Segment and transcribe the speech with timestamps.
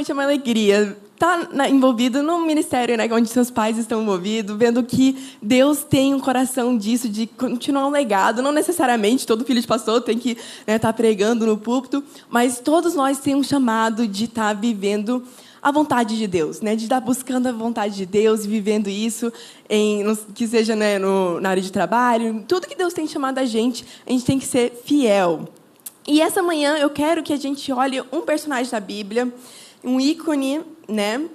[0.00, 4.56] realmente é uma alegria estar tá envolvido no ministério, né, onde seus pais estão envolvidos,
[4.56, 8.40] vendo que Deus tem um coração disso, de continuar um legado.
[8.40, 12.58] Não necessariamente todo filho de pastor tem que estar né, tá pregando no púlpito, mas
[12.58, 15.22] todos nós temos um chamado de estar tá vivendo
[15.62, 16.74] a vontade de Deus, né?
[16.74, 19.30] De estar buscando a vontade de Deus e vivendo isso,
[19.68, 20.02] em,
[20.34, 23.84] que seja né, no, na área de trabalho, tudo que Deus tem chamado a gente,
[24.06, 25.46] a gente tem que ser fiel.
[26.06, 29.32] E essa manhã eu quero que a gente olhe um personagem da Bíblia,
[29.82, 31.26] um ícone, né?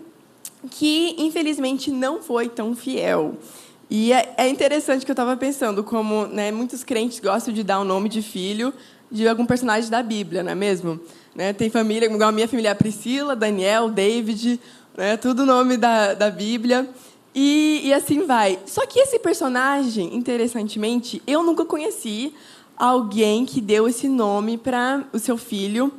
[0.71, 3.35] Que infelizmente não foi tão fiel.
[3.89, 7.79] E é, é interessante que eu estava pensando como né, muitos crentes gostam de dar
[7.79, 8.73] o nome de filho
[9.11, 10.99] de algum personagem da Bíblia, não é mesmo?
[11.35, 11.53] Né?
[11.53, 14.59] Tem família, igual a minha família, Priscila, Daniel, David,
[14.97, 15.15] né?
[15.17, 16.89] tudo nome da, da Bíblia.
[17.33, 18.57] E, e assim vai.
[18.65, 22.33] Só que esse personagem, interessantemente, eu nunca conheci
[22.77, 25.91] alguém que deu esse nome para o seu filho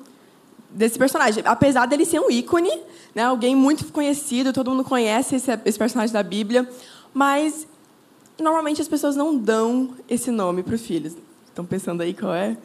[0.71, 1.43] desse personagem.
[1.47, 2.71] Apesar dele ser um ícone,
[3.15, 3.25] né?
[3.25, 6.69] alguém muito conhecido, todo mundo conhece esse, esse personagem da Bíblia,
[7.13, 7.67] mas
[8.39, 11.15] normalmente as pessoas não dão esse nome para os filhos.
[11.47, 12.57] Estão pensando aí qual é?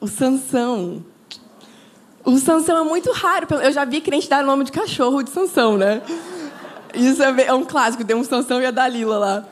[0.00, 1.04] O Sansão.
[2.24, 3.46] O Sansão é muito raro.
[3.54, 6.02] Eu já vi crente dar o nome de cachorro de Sansão, né?
[6.94, 9.48] Isso é, é um clássico, tem um Sansão e a Dalila lá.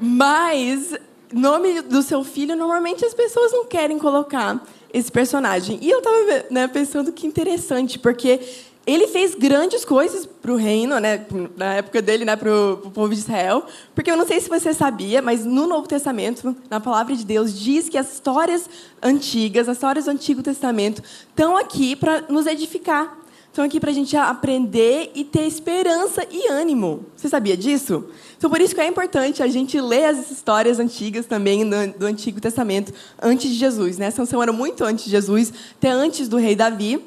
[0.00, 0.94] Mas,
[1.32, 4.60] nome do seu filho, normalmente as pessoas não querem colocar
[4.92, 5.78] esse personagem.
[5.80, 8.40] E eu estava né, pensando que interessante, porque
[8.86, 11.24] ele fez grandes coisas para o reino, né,
[11.56, 13.64] na época dele, né, para o povo de Israel.
[13.94, 17.56] Porque eu não sei se você sabia, mas no Novo Testamento, na palavra de Deus,
[17.58, 18.68] diz que as histórias
[19.02, 23.19] antigas, as histórias do Antigo Testamento, estão aqui para nos edificar.
[23.50, 27.06] Estão aqui para a gente aprender e ter esperança e ânimo.
[27.16, 28.04] Você sabia disso?
[28.38, 32.40] Então, por isso que é importante a gente ler as histórias antigas também do, Antigo
[32.40, 33.98] Testamento, antes de Jesus.
[33.98, 34.08] Né?
[34.12, 37.04] Sansão era muito antes de Jesus, até antes do rei Davi.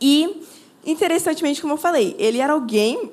[0.00, 0.42] E
[0.84, 3.12] interessantemente, como eu falei, ele era alguém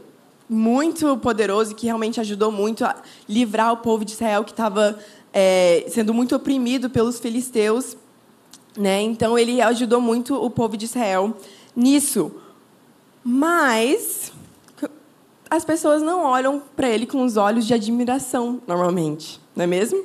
[0.50, 2.96] muito poderoso que realmente ajudou muito a
[3.30, 4.98] livrar o povo de Israel que estava
[5.32, 7.96] é, sendo muito oprimido pelos filisteus.
[8.76, 9.00] Né?
[9.04, 11.38] Então, ele ajudou muito o povo de Israel
[11.76, 12.32] nisso.
[13.30, 14.32] Mas
[15.50, 20.02] as pessoas não olham para ele com os olhos de admiração, normalmente, não é mesmo?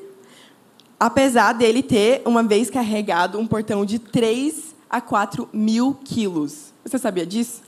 [0.99, 6.73] Apesar dele ter, uma vez carregado, um portão de 3 a 4 mil quilos.
[6.85, 7.63] Você sabia disso?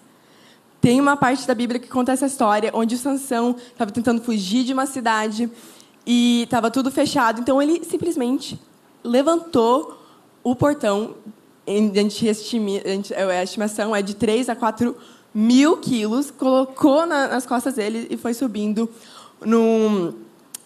[0.80, 4.72] Tem uma parte da Bíblia que conta essa história, onde Sansão estava tentando fugir de
[4.72, 5.48] uma cidade
[6.04, 7.40] e estava tudo fechado.
[7.40, 8.60] Então ele simplesmente
[9.04, 10.00] levantou
[10.42, 11.14] o portão.
[11.64, 14.96] A estimação é de 3 a 4 mil
[15.82, 18.88] quilos, colocou nas costas dele e foi subindo
[19.44, 20.14] num,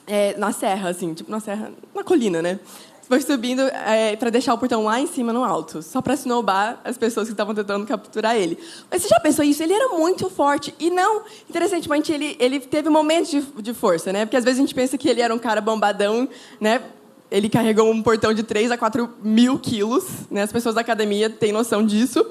[0.07, 2.61] é, na serra, assim, tipo na serra, na colina, né?
[3.09, 6.79] foi subindo é, para deixar o portão lá em cima, no alto, só para snowbar
[6.85, 8.59] as pessoas que estavam tentando capturar ele.
[8.91, 9.63] Mas você já pensou isso?
[9.63, 10.75] Ele era muito forte.
[10.79, 14.27] E não, interessantemente, ele, ele teve momentos de, de força, né?
[14.27, 16.29] Porque às vezes a gente pensa que ele era um cara bombadão,
[16.61, 16.83] né?
[17.31, 20.43] Ele carregou um portão de 3 a 4 mil quilos, né?
[20.43, 22.25] As pessoas da academia têm noção disso.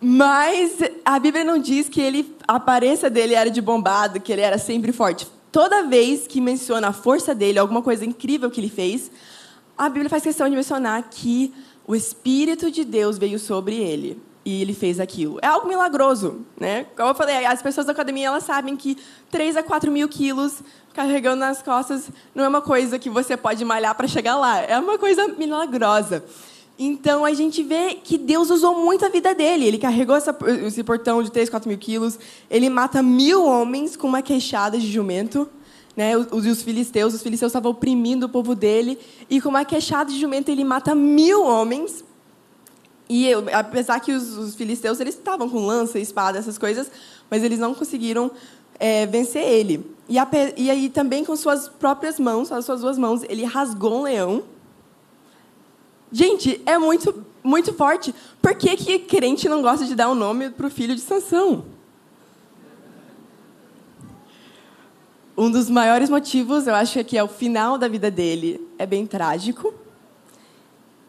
[0.00, 4.42] Mas a Bíblia não diz que ele, a aparência dele era de bombado, que ele
[4.42, 5.26] era sempre forte.
[5.50, 9.10] Toda vez que menciona a força dele, alguma coisa incrível que ele fez,
[9.76, 11.52] a Bíblia faz questão de mencionar que
[11.86, 15.38] o Espírito de Deus veio sobre ele e ele fez aquilo.
[15.42, 16.86] É algo milagroso, né?
[16.96, 18.96] Como eu falei, as pessoas da academia elas sabem que
[19.30, 20.62] 3 a 4 mil quilos
[20.94, 24.60] carregando nas costas não é uma coisa que você pode malhar para chegar lá.
[24.60, 26.24] É uma coisa milagrosa.
[26.78, 29.66] Então a gente vê que Deus usou muito a vida dele.
[29.66, 32.18] Ele carregou essa, esse portão de 3, 4 mil quilos.
[32.50, 35.48] Ele mata mil homens com uma queixada de jumento
[35.96, 38.98] né, os, os filisteus, os filisteus estavam oprimindo o povo dele,
[39.30, 42.04] e com uma queixada de jumento ele mata mil homens.
[43.08, 46.90] E eu, apesar que os, os, filisteus eles estavam com lança, espada, essas coisas,
[47.30, 48.30] mas eles não conseguiram
[48.78, 49.90] é, vencer ele.
[50.08, 54.00] E, a, e, aí também com suas próprias mãos, as suas duas mãos, ele rasgou
[54.00, 54.42] um leão.
[56.16, 58.14] Gente, é muito, muito forte.
[58.40, 61.66] Por que, que crente não gosta de dar um nome para o filho de Sansão?
[65.36, 69.06] Um dos maiores motivos, eu acho que é o final da vida dele, é bem
[69.06, 69.74] trágico.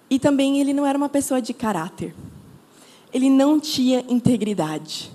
[0.09, 2.13] E também ele não era uma pessoa de caráter.
[3.13, 5.09] Ele não tinha integridade.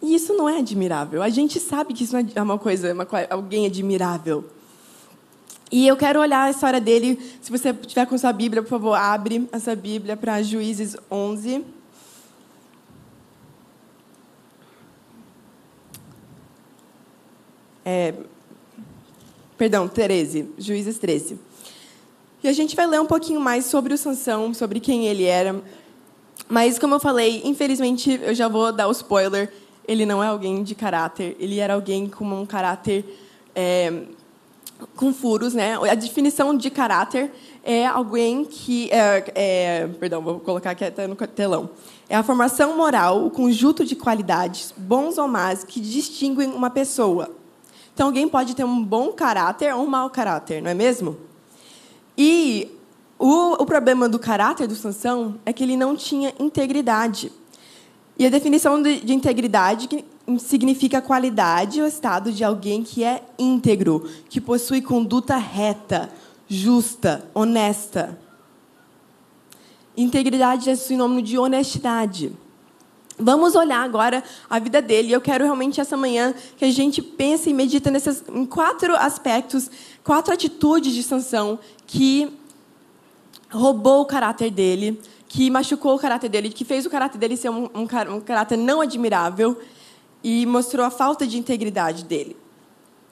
[0.00, 1.20] E isso não é admirável.
[1.20, 4.48] A gente sabe que isso é uma coisa, uma, alguém admirável.
[5.70, 7.18] E eu quero olhar a história dele.
[7.42, 11.64] Se você tiver com sua Bíblia, por favor, abre essa Bíblia para Juízes 11.
[17.84, 18.14] É,
[19.56, 21.38] perdão, 13, Juízes 13.
[22.42, 25.62] E a gente vai ler um pouquinho mais sobre o Sansão, sobre quem ele era.
[26.48, 29.52] Mas, como eu falei, infelizmente, eu já vou dar o spoiler.
[29.86, 31.36] Ele não é alguém de caráter.
[31.38, 33.04] Ele era alguém com um caráter
[33.54, 34.04] é,
[34.96, 35.76] com furos, né?
[35.90, 37.32] A definição de caráter
[37.62, 41.70] é alguém que é, é, perdão, vou colocar aqui até no telão.
[42.08, 47.30] É a formação moral, o conjunto de qualidades, bons ou más, que distinguem uma pessoa.
[47.92, 51.16] Então, alguém pode ter um bom caráter ou um mau caráter, não é mesmo?
[52.16, 52.70] E
[53.18, 57.32] o, o problema do caráter do Sansão é que ele não tinha integridade.
[58.16, 60.04] E a definição de, de integridade
[60.36, 66.10] significa qualidade ou estado de alguém que é íntegro, que possui conduta reta,
[66.46, 68.18] justa, honesta.
[69.96, 72.32] Integridade é sinônimo de honestidade.
[73.18, 75.12] Vamos olhar agora a vida dele.
[75.12, 79.70] Eu quero realmente essa manhã que a gente pense e medita nesses em quatro aspectos,
[80.04, 82.32] quatro atitudes de Sansão que
[83.50, 87.50] roubou o caráter dele, que machucou o caráter dele, que fez o caráter dele ser
[87.50, 89.58] um, um, um caráter não admirável
[90.22, 92.36] e mostrou a falta de integridade dele.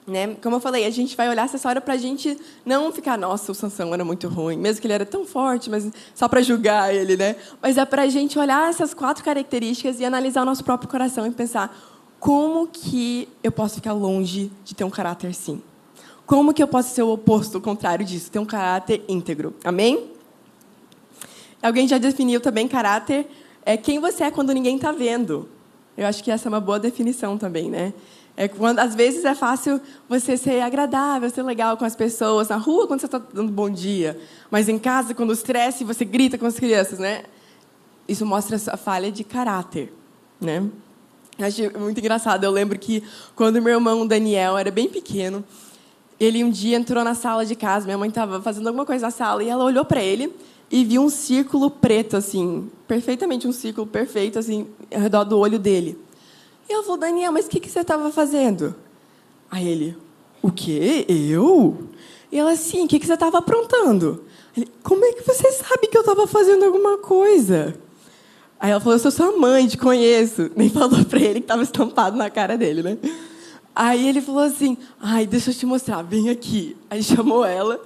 [0.05, 0.35] Né?
[0.41, 3.51] Como eu falei, a gente vai olhar essa história para a gente não ficar, nossa,
[3.51, 6.95] o Sansão era muito ruim, mesmo que ele era tão forte, mas só para julgar
[6.95, 7.35] ele, né?
[7.61, 11.27] Mas é para a gente olhar essas quatro características e analisar o nosso próprio coração
[11.27, 11.77] e pensar
[12.21, 15.61] como que eu posso ficar longe de ter um caráter assim?
[16.25, 19.55] Como que eu posso ser o oposto, o contrário disso, ter um caráter íntegro?
[19.63, 20.11] Amém?
[21.61, 23.27] Alguém já definiu também caráter
[23.65, 25.49] é quem você é quando ninguém está vendo.
[25.97, 27.93] Eu acho que essa é uma boa definição também, né?
[28.35, 32.57] É quando, às vezes é fácil você ser agradável, ser legal com as pessoas na
[32.57, 34.19] rua quando você está dando bom dia,
[34.51, 37.23] mas em casa quando estresse você grita com as crianças, né?
[38.07, 39.91] Isso mostra a falha de caráter,
[40.39, 40.69] né?
[41.39, 42.43] Eu acho muito engraçado.
[42.43, 43.03] Eu lembro que
[43.35, 45.43] quando meu irmão Daniel era bem pequeno,
[46.19, 47.85] ele um dia entrou na sala de casa.
[47.85, 50.33] Minha mãe estava fazendo alguma coisa na sala e ela olhou para ele
[50.69, 55.57] e viu um círculo preto assim, perfeitamente um círculo perfeito assim ao redor do olho
[55.57, 55.97] dele.
[56.69, 58.75] E ela falou, Daniel, mas o que, que você estava fazendo?
[59.49, 59.97] Aí ele,
[60.41, 61.05] o quê?
[61.07, 61.77] Eu?
[62.31, 64.25] E ela, sim, o que, que você estava aprontando?
[64.55, 67.75] Ele, como é que você sabe que eu estava fazendo alguma coisa?
[68.59, 70.51] Aí ela falou, eu sou sua mãe, te conheço.
[70.55, 72.97] Nem falou para ele que estava estampado na cara dele, né?
[73.73, 76.75] Aí ele falou assim, ai, deixa eu te mostrar, vem aqui.
[76.89, 77.79] Aí chamou ela,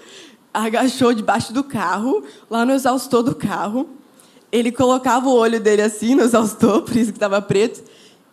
[0.53, 3.89] agachou debaixo do carro, lá no exaustor do carro.
[4.51, 7.83] Ele colocava o olho dele assim no exaustor, por isso que estava preto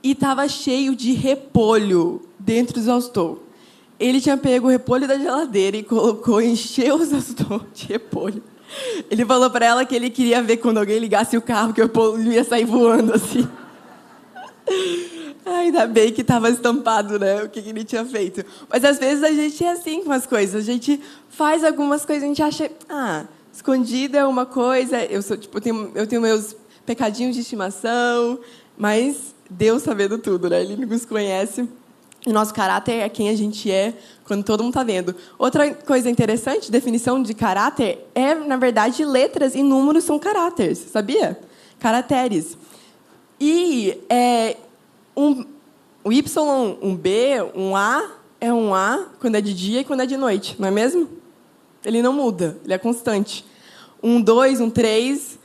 [0.02, 3.38] e estava cheio de repolho dentro do exaustor.
[3.98, 8.42] Ele tinha pego o repolho da geladeira e colocou, encheu o exaustor de repolho.
[9.10, 11.84] Ele falou para ela que ele queria ver quando alguém ligasse o carro, que o
[11.84, 13.48] repolho ia sair voando assim.
[15.56, 17.42] Ainda bem que estava estampado, né?
[17.42, 18.44] O que ele tinha feito.
[18.68, 20.62] Mas às vezes a gente é assim com as coisas.
[20.62, 25.04] A gente faz algumas coisas, a gente acha, ah, escondida é uma coisa.
[25.04, 26.56] Eu sou tipo, eu tenho, eu tenho meus
[26.86, 28.38] pecadinhos de estimação,
[28.76, 30.62] mas Deus sabendo tudo, né?
[30.62, 31.68] Ele nos conhece.
[32.26, 35.14] O nosso caráter é quem a gente é quando todo mundo está vendo.
[35.38, 41.38] Outra coisa interessante, definição de caráter, é, na verdade, letras e números são caráteres, sabia?
[41.78, 42.58] Caracteres.
[43.40, 44.56] E é,
[45.18, 45.44] um,
[46.04, 48.10] o Y, um B, um A,
[48.40, 51.08] é um A quando é de dia e quando é de noite, não é mesmo?
[51.84, 53.44] Ele não muda, ele é constante.
[54.02, 55.38] Um 2, um 3,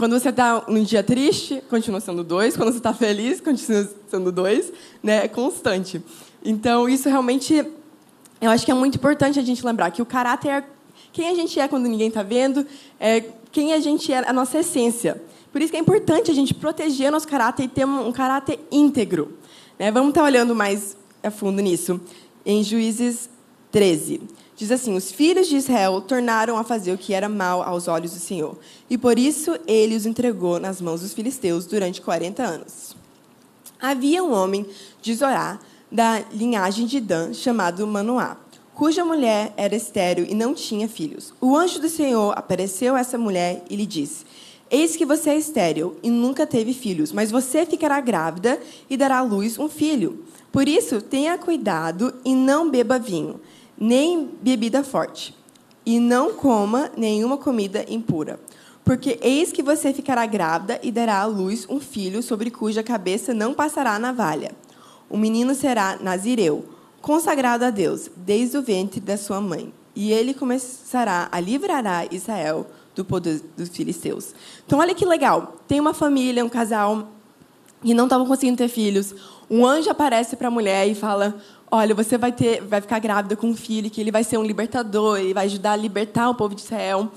[0.00, 2.56] quando você está num dia triste, continua sendo dois.
[2.56, 4.72] Quando você está feliz, continua sendo dois.
[5.02, 5.26] Né?
[5.26, 6.02] É constante.
[6.42, 7.62] Então, isso realmente,
[8.40, 10.64] eu acho que é muito importante a gente lembrar que o caráter é
[11.12, 12.66] quem a gente é quando ninguém está vendo,
[12.98, 13.22] é
[13.52, 15.20] quem a gente é, a nossa essência.
[15.52, 18.58] Por isso que é importante a gente proteger o nosso caráter e ter um, caráter
[18.70, 19.36] íntegro.
[19.78, 19.90] Né?
[19.90, 22.00] Vamos estar tá olhando mais a fundo nisso.
[22.44, 23.28] Em Juízes
[23.70, 24.22] 13.
[24.60, 28.12] Diz assim: Os filhos de Israel tornaram a fazer o que era mal aos olhos
[28.12, 28.58] do Senhor,
[28.90, 32.94] e por isso ele os entregou nas mãos dos filisteus durante 40 anos.
[33.80, 34.66] Havia um homem
[35.00, 35.58] de Zorá,
[35.90, 38.36] da linhagem de Dan, chamado Manoá,
[38.74, 41.32] cuja mulher era estéril e não tinha filhos.
[41.40, 44.26] O anjo do Senhor apareceu a essa mulher e lhe disse:
[44.70, 49.18] Eis que você é estéril e nunca teve filhos, mas você ficará grávida e dará
[49.18, 50.24] à luz um filho.
[50.52, 53.40] Por isso, tenha cuidado e não beba vinho
[53.80, 55.34] nem bebida forte,
[55.86, 58.38] e não coma nenhuma comida impura.
[58.84, 63.32] Porque eis que você ficará grávida e dará à luz um filho sobre cuja cabeça
[63.32, 64.52] não passará navalha.
[65.08, 66.66] O menino será nazireu,
[67.00, 69.72] consagrado a Deus, desde o ventre da sua mãe.
[69.96, 72.66] E ele começará a livrar Israel
[73.00, 74.34] do poder dos filisteus.
[74.66, 75.56] Então, olha que legal.
[75.66, 77.08] Tem uma família, um casal,
[77.82, 79.14] que não estavam conseguindo ter filhos.
[79.50, 81.40] Um anjo aparece para a mulher e fala:
[81.70, 84.42] olha, você vai ter, vai ficar grávida com um filho, que ele vai ser um
[84.42, 87.10] libertador, ele vai ajudar a libertar o povo de Israel.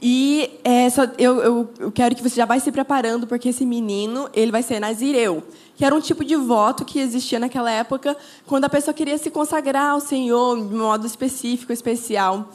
[0.00, 3.66] E é, só, eu, eu, eu, quero que você já vai se preparando, porque esse
[3.66, 5.42] menino ele vai ser nazireu,
[5.76, 9.28] que era um tipo de voto que existia naquela época, quando a pessoa queria se
[9.28, 12.48] consagrar ao Senhor de modo específico, especial.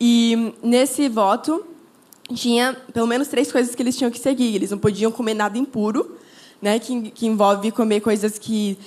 [0.00, 1.64] E nesse voto
[2.34, 4.54] tinha pelo menos três coisas que eles tinham que seguir.
[4.54, 6.16] Eles não podiam comer nada impuro,
[6.60, 8.78] né, que, que envolve comer coisas que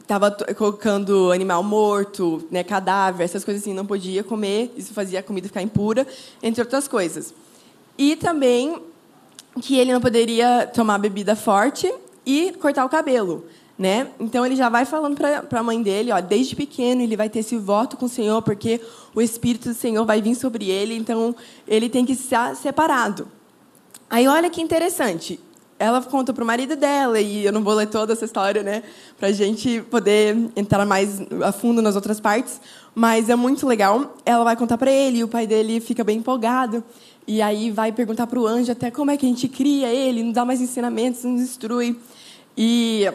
[0.00, 5.20] estava é, colocando animal morto, né, cadáver, essas coisas assim, não podia comer, isso fazia
[5.20, 6.06] a comida ficar impura,
[6.42, 7.32] entre outras coisas.
[7.96, 8.82] E também
[9.62, 11.92] que ele não poderia tomar bebida forte
[12.26, 13.46] e cortar o cabelo.
[13.76, 14.06] Né?
[14.20, 17.40] Então ele já vai falando para a mãe dele, ó, desde pequeno ele vai ter
[17.40, 18.80] esse voto com o Senhor, porque
[19.12, 21.34] o Espírito do Senhor vai vir sobre ele, então
[21.66, 23.26] ele tem que ser separado.
[24.08, 25.40] Aí olha que interessante,
[25.76, 28.84] ela conta para o marido dela, e eu não vou ler toda essa história, né,
[29.18, 32.60] para a gente poder entrar mais a fundo nas outras partes,
[32.94, 34.16] mas é muito legal.
[34.24, 36.84] Ela vai contar para ele, e o pai dele fica bem empolgado,
[37.26, 40.22] e aí vai perguntar para o anjo até como é que a gente cria ele,
[40.22, 41.98] não dá mais ensinamentos, não destrui.
[42.56, 43.10] E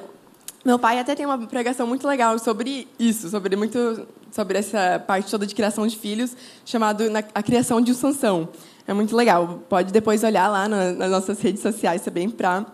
[0.69, 5.31] meu pai até tem uma pregação muito legal sobre isso, sobre muito sobre essa parte
[5.31, 8.49] toda de criação de filhos, chamado a criação de um Sansão.
[8.87, 9.63] É muito legal.
[9.67, 12.67] Pode depois olhar lá nas nossas redes sociais também para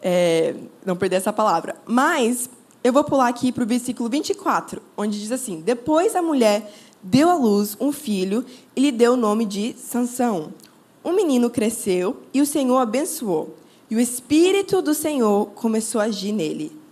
[0.00, 0.54] é,
[0.86, 1.76] não perder essa palavra.
[1.84, 2.48] Mas
[2.82, 6.72] eu vou pular aqui para o versículo 24, onde diz assim: Depois a mulher
[7.02, 8.42] deu à luz um filho
[8.74, 10.54] e lhe deu o nome de Sansão.
[11.02, 13.54] O menino cresceu e o Senhor abençoou.
[13.90, 16.83] E o Espírito do Senhor começou a agir nele.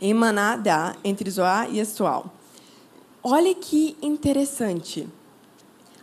[0.00, 2.32] Em Manadá, entre Zoá e Estual.
[3.22, 5.08] Olha que interessante.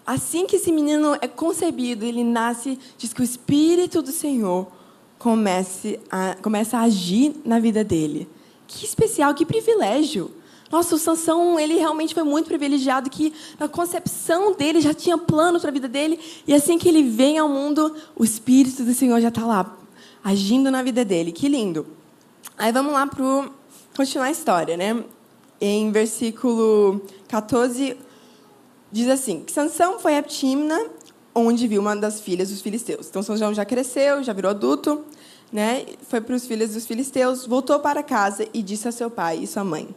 [0.06, 4.68] Assim que esse menino é concebido, ele nasce, diz que o Espírito do Senhor
[5.18, 8.28] comece a, começa a agir na vida dele.
[8.68, 10.30] Que especial, que privilégio.
[10.72, 15.60] Nossa, o Sansão, ele realmente foi muito privilegiado que na concepção dele já tinha plano
[15.60, 19.20] para a vida dele e assim que ele vem ao mundo, o Espírito do Senhor
[19.22, 19.78] já está lá
[20.24, 21.32] agindo na vida dele.
[21.32, 21.86] Que lindo.
[22.58, 23.24] Aí vamos lá para
[23.96, 25.04] continuar a história, né?
[25.60, 27.98] Em versículo 14,
[28.92, 30.80] Diz assim, que Sansão foi a Timna,
[31.34, 33.08] onde viu uma das filhas dos filisteus.
[33.10, 35.04] Então, Sansão já cresceu, já virou adulto,
[35.52, 35.86] né?
[36.08, 39.48] foi para os filhos dos filisteus, voltou para casa e disse a seu pai e
[39.48, 39.90] sua mãe,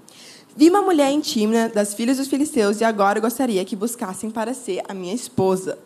[0.56, 4.52] Vi uma mulher em Timna das filhas dos filisteus e agora gostaria que buscassem para
[4.52, 5.78] ser a minha esposa.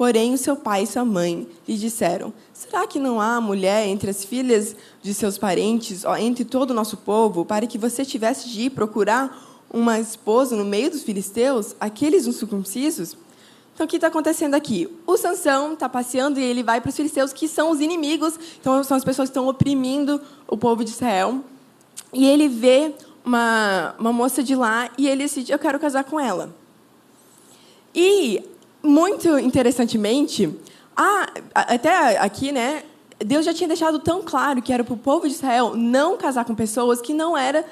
[0.00, 4.08] Porém, o seu pai e sua mãe lhe disseram: Será que não há mulher entre
[4.08, 8.62] as filhas de seus parentes, entre todo o nosso povo, para que você tivesse de
[8.62, 13.14] ir procurar uma esposa no meio dos filisteus, aqueles incircuncisos.
[13.74, 14.88] Então, o que está acontecendo aqui?
[15.06, 18.82] O Sansão está passeando e ele vai para os filisteus, que são os inimigos, então
[18.82, 21.44] são as pessoas que estão oprimindo o povo de Israel.
[22.10, 26.18] E ele vê uma, uma moça de lá e ele decide: eu quero casar com
[26.18, 26.56] ela.
[27.94, 28.42] E,
[28.82, 30.54] muito interessantemente,
[30.96, 32.82] a, até aqui, né,
[33.18, 36.44] Deus já tinha deixado tão claro que era para o povo de Israel não casar
[36.44, 37.64] com pessoas que não era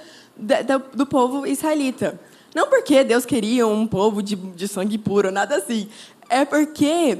[0.94, 2.20] do povo israelita.
[2.54, 5.88] Não porque Deus queria um povo de, de sangue puro, nada assim.
[6.28, 7.18] É porque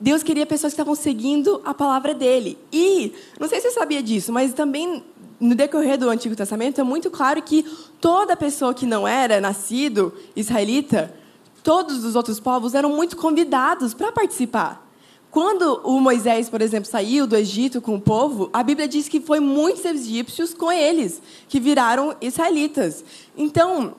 [0.00, 2.58] Deus queria pessoas que estavam seguindo a palavra dele.
[2.72, 5.02] E, não sei se você sabia disso, mas também
[5.40, 7.64] no decorrer do Antigo Testamento é muito claro que
[8.00, 11.14] toda pessoa que não era nascido israelita,
[11.62, 14.86] todos os outros povos eram muito convidados para participar.
[15.30, 19.20] Quando o Moisés, por exemplo, saiu do Egito com o povo, a Bíblia diz que
[19.20, 23.04] foi muitos egípcios com eles, que viraram israelitas.
[23.36, 23.94] Então,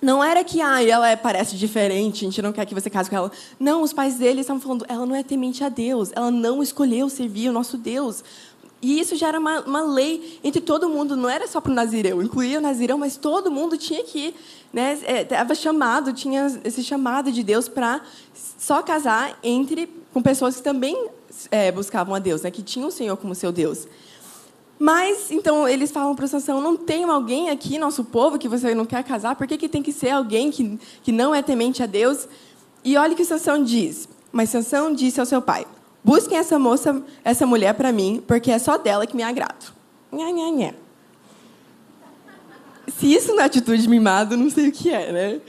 [0.00, 3.08] não era que ah, ela é, parece diferente, a gente não quer que você case
[3.08, 3.30] com ela.
[3.60, 7.08] Não, os pais dele estavam falando, ela não é temente a Deus, ela não escolheu
[7.08, 8.24] servir o nosso Deus.
[8.82, 11.74] E isso já era uma, uma lei entre todo mundo, não era só para o
[11.74, 14.34] Nazireu, incluía o Nazireu, mas todo mundo tinha que ir.
[14.72, 14.98] Né?
[15.22, 18.00] Estava chamado, tinha esse chamado de Deus para
[18.58, 21.08] só casar entre com pessoas que também
[21.48, 22.50] é, buscavam a Deus, né?
[22.50, 23.86] que tinham o Senhor como seu Deus.
[24.80, 28.84] Mas, então, eles falam para Sansão, não tem alguém aqui, nosso povo, que você não
[28.84, 29.36] quer casar?
[29.36, 32.26] Por que, que tem que ser alguém que, que não é temente a Deus?
[32.84, 34.08] E olha o que Sansão diz.
[34.32, 35.64] Mas Sansão disse ao seu pai,
[36.04, 39.72] Busquem essa moça, essa mulher para mim, porque é só dela que me agrado.
[40.10, 40.74] Nha, nha, nha.
[42.88, 45.40] Se isso não é atitude mimada, não sei o que é, né?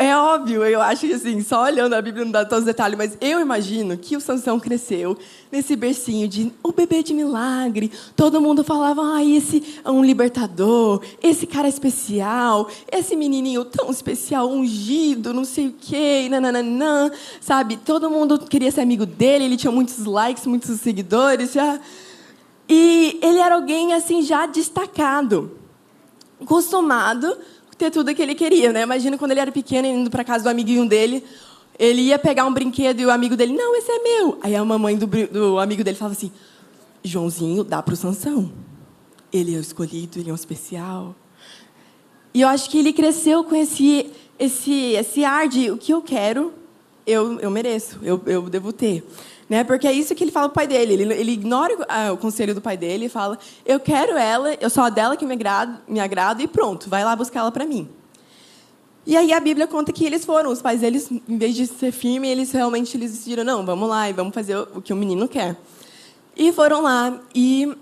[0.00, 2.96] É óbvio, eu acho que assim, só olhando a Bíblia não dá todos os detalhes,
[2.96, 5.18] mas eu imagino que o Sansão cresceu
[5.50, 7.90] nesse bercinho de o bebê de milagre.
[8.14, 13.90] Todo mundo falava, ah, esse é um libertador, esse cara é especial, esse menininho tão
[13.90, 17.76] especial, ungido, não sei o quê, nananã, sabe?
[17.76, 21.80] Todo mundo queria ser amigo dele, ele tinha muitos likes, muitos seguidores, já.
[22.68, 25.58] E ele era alguém assim já destacado,
[26.40, 27.36] acostumado
[27.78, 28.82] ter tudo que ele queria, né?
[28.82, 31.24] Imagina quando ele era pequeno indo para casa do amiguinho dele.
[31.78, 34.38] Ele ia pegar um brinquedo e o amigo dele, não, esse é meu.
[34.42, 36.32] Aí a mamãe do, do amigo dele falava assim,
[37.04, 38.50] Joãozinho, dá para o Sansão.
[39.32, 41.14] Ele é o escolhido, ele é um especial.
[42.34, 46.02] E eu acho que ele cresceu com esse, esse, esse ar de o que eu
[46.02, 46.52] quero,
[47.06, 49.04] eu, eu mereço, eu, eu devo ter.
[49.48, 49.64] Né?
[49.64, 50.92] Porque é isso que ele fala para o pai dele.
[50.92, 54.68] Ele, ele ignora o, o conselho do pai dele e fala: Eu quero ela, eu
[54.68, 57.88] sou a dela que me agrada, me e pronto, vai lá buscar ela para mim.
[59.06, 61.92] E aí a Bíblia conta que eles foram, os pais deles, em vez de ser
[61.92, 65.26] firme, eles realmente eles decidiram: não, vamos lá e vamos fazer o que o menino
[65.26, 65.56] quer.
[66.36, 67.74] E foram lá e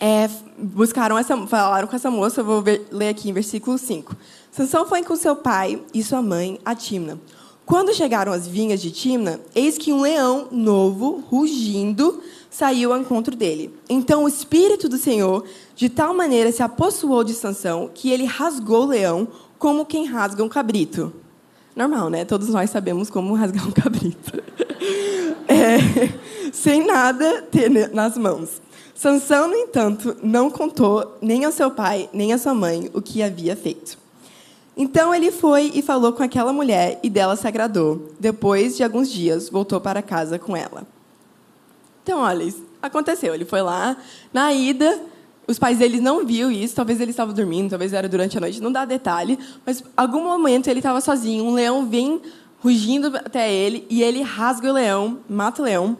[0.00, 0.28] é,
[0.58, 4.16] buscaram essa, falaram com essa moça, vou ver, ler aqui em versículo 5.
[4.50, 7.20] Sansão foi com seu pai e sua mãe a Timna.
[7.70, 13.36] Quando chegaram às vinhas de Timna, eis que um leão novo, rugindo, saiu ao encontro
[13.36, 13.72] dele.
[13.88, 15.44] Então o espírito do Senhor
[15.76, 20.42] de tal maneira se apossuou de Sansão que ele rasgou o leão como quem rasga
[20.42, 21.12] um cabrito.
[21.76, 22.24] Normal, né?
[22.24, 24.32] Todos nós sabemos como rasgar um cabrito.
[25.46, 25.78] É,
[26.52, 28.62] sem nada ter nas mãos.
[28.94, 33.20] Sansão, no entanto, não contou nem ao seu pai, nem à sua mãe o que
[33.20, 33.98] havia feito.
[34.80, 38.12] Então ele foi e falou com aquela mulher e dela se agradou.
[38.18, 40.86] Depois de alguns dias, voltou para casa com ela.
[42.02, 43.34] Então, olha, aconteceu.
[43.34, 43.98] Ele foi lá,
[44.32, 44.98] na ida,
[45.46, 48.58] os pais dele não viu isso, talvez ele estava dormindo, talvez era durante a noite,
[48.62, 52.18] não dá detalhe, mas algum momento ele estava sozinho, um leão vem
[52.60, 55.94] rugindo até ele e ele rasga o leão, mata o leão.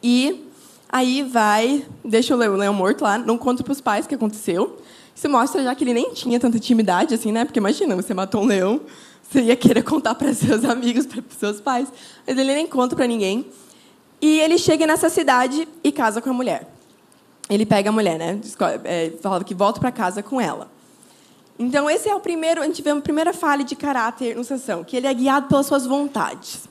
[0.00, 0.48] E
[0.88, 4.78] aí vai, deixa o leão morto lá, não conta para os pais o que aconteceu.
[5.20, 7.44] Isso mostra já que ele nem tinha tanta intimidade assim, né?
[7.44, 8.80] Porque imagina, você matou um leão,
[9.22, 11.92] você ia querer contar para seus amigos, para seus pais,
[12.26, 13.44] mas ele nem conta para ninguém.
[14.18, 16.66] E ele chega nessa cidade e casa com a mulher.
[17.50, 18.40] Ele pega a mulher, né?
[18.84, 20.72] É, fala que volta para casa com ela.
[21.58, 24.82] Então esse é o primeiro, a gente vê a primeira falha de caráter no Sansão,
[24.82, 26.66] que ele é guiado pelas suas vontades.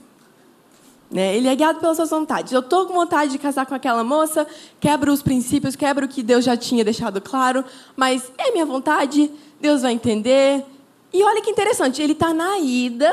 [1.12, 1.36] Né?
[1.36, 2.54] Ele é guiado pelas suas vontades.
[2.54, 4.46] Eu estou com vontade de casar com aquela moça,
[4.80, 9.32] quebro os princípios, quebro o que Deus já tinha deixado claro, mas é minha vontade,
[9.60, 10.64] Deus vai entender.
[11.12, 13.12] E olha que interessante, ele está na ida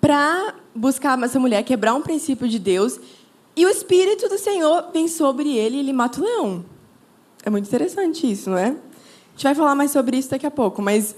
[0.00, 3.00] para buscar essa mulher, quebrar um princípio de Deus,
[3.56, 6.64] e o Espírito do Senhor vem sobre ele e ele mata o leão.
[7.44, 8.66] É muito interessante isso, não é?
[8.66, 11.16] A gente vai falar mais sobre isso daqui a pouco, mas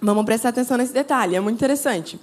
[0.00, 2.18] vamos prestar atenção nesse detalhe, é muito interessante.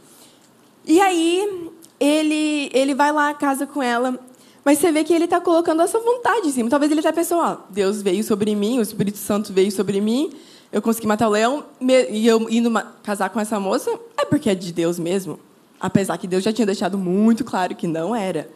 [0.86, 4.20] E aí, ele, ele vai lá casa com ela,
[4.64, 6.70] mas você vê que ele está colocando a sua vontade em cima.
[6.70, 10.32] Talvez ele até pensou, ó, Deus veio sobre mim, o Espírito Santo veio sobre mim,
[10.72, 11.66] eu consegui matar o leão,
[12.10, 12.72] e eu indo
[13.04, 15.40] casar com essa moça, é porque é de Deus mesmo.
[15.80, 18.50] Apesar que Deus já tinha deixado muito claro que não era.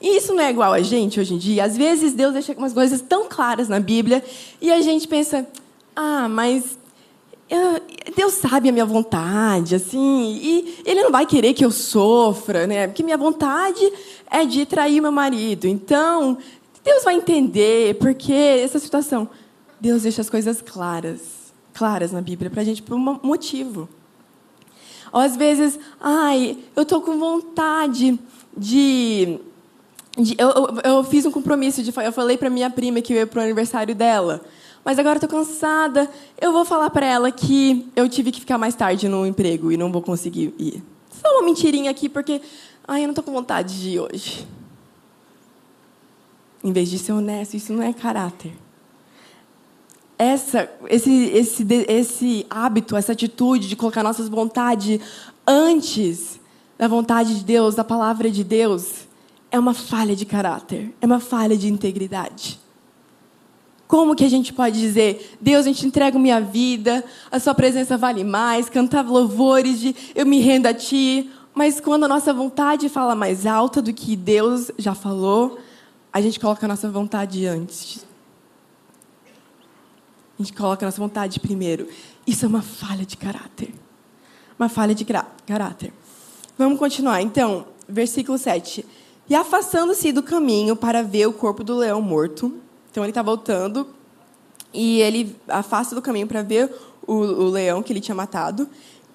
[0.00, 1.64] E isso não é igual a gente hoje em dia.
[1.64, 4.22] Às vezes Deus deixa umas coisas tão claras na Bíblia
[4.60, 5.46] e a gente pensa,
[5.94, 6.78] ah, mas
[8.16, 12.88] Deus sabe a minha vontade, assim, e Ele não vai querer que eu sofra, né?
[12.88, 13.92] Porque minha vontade
[14.30, 15.66] é de trair meu marido.
[15.66, 16.38] Então,
[16.82, 19.28] Deus vai entender porque essa situação.
[19.80, 23.88] Deus deixa as coisas claras, claras na Bíblia para a gente por um motivo.
[25.12, 28.18] Ou às vezes, ai, eu estou com vontade
[28.56, 29.38] de,
[30.18, 33.18] de eu, eu, eu, fiz um compromisso de, eu falei para minha prima que eu
[33.18, 34.42] ia para o aniversário dela
[34.86, 36.08] mas agora estou cansada.
[36.40, 39.76] Eu vou falar para ela que eu tive que ficar mais tarde no emprego e
[39.76, 40.80] não vou conseguir ir.
[41.10, 42.40] Só uma mentirinha aqui, porque
[42.86, 44.46] ai, eu não estou com vontade de ir hoje.
[46.62, 48.52] Em vez de ser honesto, isso não é caráter.
[50.16, 55.00] Essa, esse, esse, esse hábito, essa atitude de colocar nossas vontades
[55.44, 56.38] antes
[56.78, 59.08] da vontade de Deus, da palavra de Deus,
[59.50, 62.64] é uma falha de caráter, é uma falha de integridade.
[63.86, 67.96] Como que a gente pode dizer, Deus, a gente entrega minha vida, a sua presença
[67.96, 72.88] vale mais, cantar louvores de eu me rendo a ti, mas quando a nossa vontade
[72.88, 75.58] fala mais alta do que Deus já falou,
[76.12, 78.04] a gente coloca a nossa vontade antes.
[80.38, 81.88] A gente coloca a nossa vontade primeiro.
[82.26, 83.72] Isso é uma falha de caráter.
[84.58, 85.92] Uma falha de caráter.
[86.58, 87.22] Vamos continuar.
[87.22, 88.84] Então, versículo 7.
[89.28, 92.60] E afastando-se do caminho para ver o corpo do leão morto,
[92.96, 93.86] então ele está voltando
[94.72, 96.74] e ele afasta do caminho para ver
[97.06, 98.66] o, o, leão que ele tinha matado.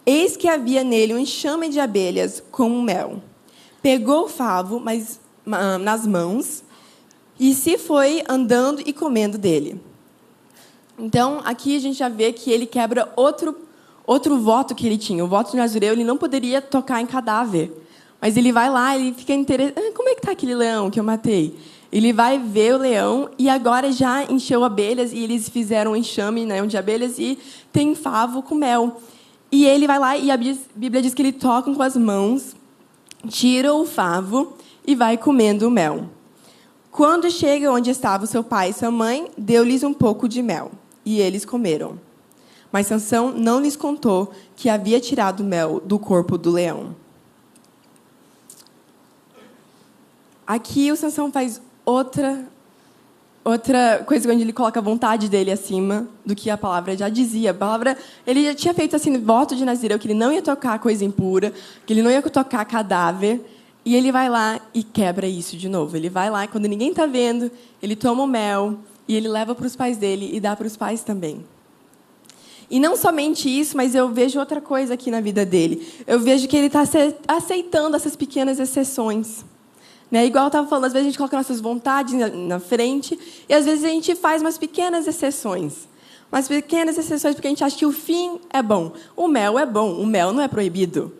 [0.05, 3.23] Eis que havia nele um enxame de abelhas com mel.
[3.81, 5.19] Pegou o favo mas,
[5.81, 6.63] nas mãos
[7.39, 9.81] e se foi andando e comendo dele.
[10.99, 13.57] Então, aqui a gente já vê que ele quebra outro,
[14.05, 15.25] outro voto que ele tinha.
[15.25, 17.73] O voto de Nazireu, ele não poderia tocar em cadáver.
[18.21, 19.83] Mas ele vai lá, ele fica interessado.
[19.83, 21.57] Ah, como é que está aquele leão que eu matei?
[21.91, 26.45] Ele vai ver o leão e agora já encheu abelhas e eles fizeram um enxame
[26.45, 27.37] né, de abelhas e
[27.71, 29.01] tem favo com mel.
[29.51, 32.55] E ele vai lá e a Bíblia diz que ele toca com as mãos
[33.27, 36.09] tira o favo e vai comendo o mel.
[36.91, 40.71] Quando chega onde estava seu pai e sua mãe, deu-lhes um pouco de mel,
[41.05, 41.99] e eles comeram.
[42.71, 46.95] Mas Sansão não lhes contou que havia tirado mel do corpo do leão.
[50.45, 52.45] Aqui o Sansão faz outra
[53.43, 57.51] outra coisa onde ele coloca a vontade dele acima do que a palavra já dizia.
[57.51, 60.77] A palavra, ele já tinha feito assim voto de Nazireu que ele não ia tocar
[60.79, 61.51] coisa impura,
[61.85, 63.41] que ele não ia tocar cadáver,
[63.83, 65.97] e ele vai lá e quebra isso de novo.
[65.97, 69.65] Ele vai lá quando ninguém está vendo, ele toma o mel e ele leva para
[69.65, 71.43] os pais dele e dá para os pais também.
[72.69, 75.85] E não somente isso, mas eu vejo outra coisa aqui na vida dele.
[76.07, 76.83] Eu vejo que ele está
[77.27, 79.43] aceitando essas pequenas exceções.
[80.11, 80.25] Né?
[80.25, 83.63] Igual eu estava falando, às vezes a gente coloca nossas vontades na frente e às
[83.63, 85.87] vezes a gente faz umas pequenas exceções.
[86.29, 88.91] Umas pequenas exceções porque a gente acha que o fim é bom.
[89.15, 91.13] O mel é bom, o mel não é proibido.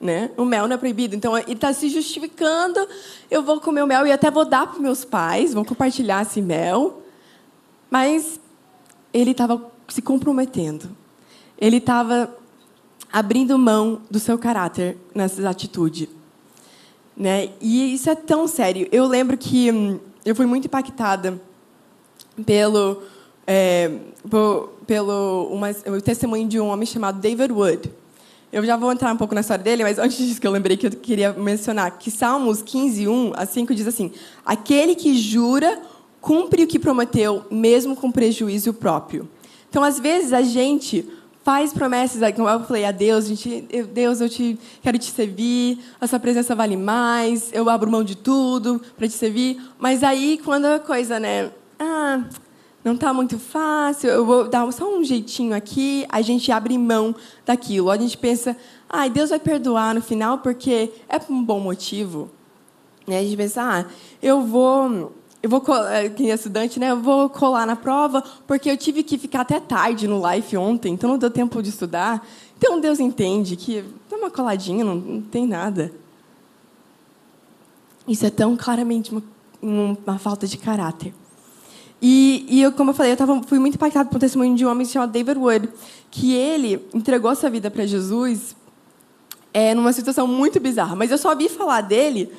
[0.00, 0.30] Né?
[0.36, 1.16] O mel não é proibido.
[1.16, 2.86] Então, ele está se justificando.
[3.30, 6.40] Eu vou comer o mel e até vou dar para meus pais, vão compartilhar esse
[6.40, 7.02] mel.
[7.90, 8.38] Mas
[9.12, 10.90] ele estava se comprometendo.
[11.58, 12.36] Ele estava
[13.12, 16.15] abrindo mão do seu caráter nessa atitude.
[17.16, 17.50] Né?
[17.60, 18.86] E isso é tão sério.
[18.92, 21.40] Eu lembro que hum, eu fui muito impactada
[22.44, 23.02] pelo,
[23.46, 23.90] é,
[24.86, 27.90] pelo uma, o testemunho de um homem chamado David Wood.
[28.52, 30.76] Eu já vou entrar um pouco na história dele, mas antes disso que eu lembrei
[30.76, 34.12] que eu queria mencionar que Salmos 15, 1 a 5 diz assim:
[34.44, 35.80] Aquele que jura
[36.20, 39.28] cumpre o que prometeu, mesmo com prejuízo próprio.
[39.68, 41.08] Então, às vezes, a gente
[41.46, 45.78] faz promessas, como eu falei a Deus, gente, eu, Deus, eu te, quero te servir,
[46.00, 49.62] a sua presença vale mais, eu abro mão de tudo para te servir.
[49.78, 52.24] Mas aí, quando a coisa, né, ah,
[52.82, 57.14] não está muito fácil, eu vou dar só um jeitinho aqui, a gente abre mão
[57.44, 57.92] daquilo.
[57.92, 58.56] A gente pensa,
[58.88, 62.28] ah, Deus vai perdoar no final porque é por um bom motivo.
[63.06, 63.20] Né?
[63.20, 63.84] A gente pensa, ah,
[64.20, 65.12] eu vou
[65.46, 66.90] eu vou, eh, quem é estudante, né?
[66.90, 70.92] Eu vou colar na prova porque eu tive que ficar até tarde no live ontem,
[70.92, 72.26] então não deu tempo de estudar.
[72.58, 75.92] Então Deus entende que dá uma coladinha, não, não tem nada.
[78.08, 79.22] Isso é tão claramente uma,
[79.62, 81.14] uma falta de caráter.
[82.02, 84.66] E, e eu, como eu falei, eu tava, fui muito impactado por um testemunho de
[84.66, 85.68] um homem chamado David Wood,
[86.10, 88.56] que ele entregou sua vida para Jesus
[89.54, 90.96] é, numa situação muito bizarra.
[90.96, 92.32] Mas eu só ouvi falar dele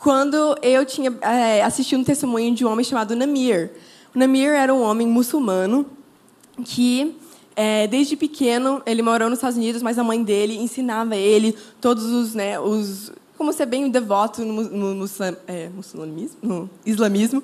[0.00, 3.70] quando eu tinha é, assistido um testemunho de um homem chamado Namir.
[4.14, 5.86] O Namir era um homem muçulmano
[6.64, 7.14] que,
[7.54, 12.04] é, desde pequeno, ele morou nos Estados Unidos, mas a mãe dele ensinava ele todos
[12.06, 15.06] os, né, os como ser bem devoto no, no, no,
[15.46, 17.42] é, no islamismo.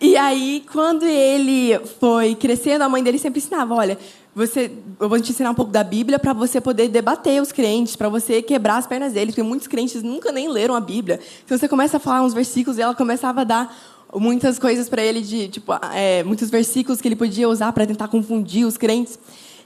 [0.00, 3.98] E aí, quando ele foi crescendo, a mãe dele sempre ensinava, olha,
[4.34, 7.96] você, eu vou te ensinar um pouco da Bíblia para você poder debater os crentes,
[7.96, 11.18] para você quebrar as pernas deles, porque muitos crentes nunca nem leram a Bíblia.
[11.42, 13.74] Então você começa a falar uns versículos e ela começava a dar
[14.14, 18.08] muitas coisas para ele de tipo é, muitos versículos que ele podia usar para tentar
[18.08, 19.18] confundir os crentes.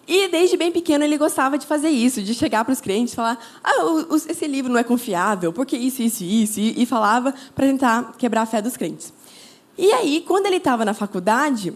[0.06, 3.16] E desde bem pequeno ele gostava de fazer isso, de chegar para os crentes e
[3.16, 3.76] falar: ah,
[4.28, 8.46] esse livro não é confiável, porque isso, isso, isso, e falava para tentar quebrar a
[8.46, 9.12] fé dos crentes.
[9.80, 11.72] E aí, quando ele estava na faculdade,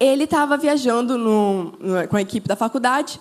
[0.00, 3.20] ele estava viajando no, no, com a equipe da faculdade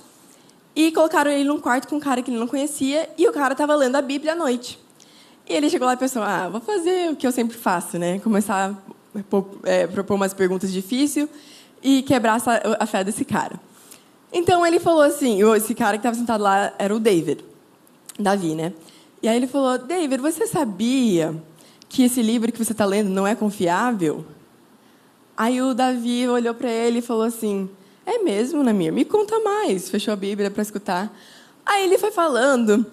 [0.75, 3.51] e colocaram ele num quarto com um cara que ele não conhecia e o cara
[3.51, 4.79] estava lendo a Bíblia à noite.
[5.47, 8.17] E ele chegou lá e pensou: ah, vou fazer o que eu sempre faço, né?
[8.17, 8.71] Começar
[9.15, 9.19] a
[9.63, 11.29] é, propor umas perguntas difíceis
[11.83, 12.41] e quebrar
[12.79, 13.59] a fé desse cara.
[14.31, 17.45] Então ele falou assim: esse cara que estava sentado lá era o David,
[18.17, 18.73] Davi, né?
[19.21, 21.35] E aí ele falou: David, você sabia
[21.93, 24.25] que esse livro que você está lendo não é confiável?
[25.37, 27.69] Aí o Davi olhou para ele e falou assim:
[28.03, 28.91] É mesmo, Namir?
[28.91, 29.89] Me conta mais.
[29.89, 31.15] Fechou a Bíblia para escutar.
[31.63, 32.83] Aí ele foi falando: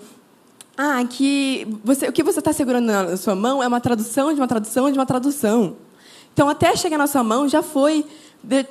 [0.76, 4.38] Ah, que você, o que você está segurando na sua mão é uma tradução de
[4.38, 5.76] uma tradução de uma tradução.
[6.34, 8.04] Então, até chegar na sua mão já foi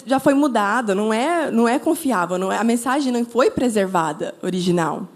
[0.05, 4.35] já foi mudada, não é não é confiável, não é, a mensagem não foi preservada
[4.43, 5.07] original.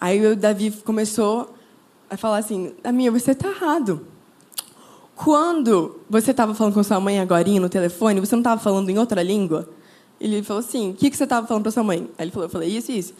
[0.00, 1.52] Aí o Davi começou
[2.08, 4.06] a falar assim: Namir, você está errado.
[5.14, 8.98] Quando você estava falando com sua mãe agora no telefone, você não estava falando em
[8.98, 9.68] outra língua?
[10.20, 12.08] Ele falou assim: o que, que você estava falando para sua mãe?
[12.18, 13.14] Aí ele falou: eu falei isso isso.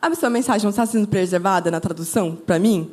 [0.00, 2.90] A sua mensagem não está sendo preservada na tradução para mim?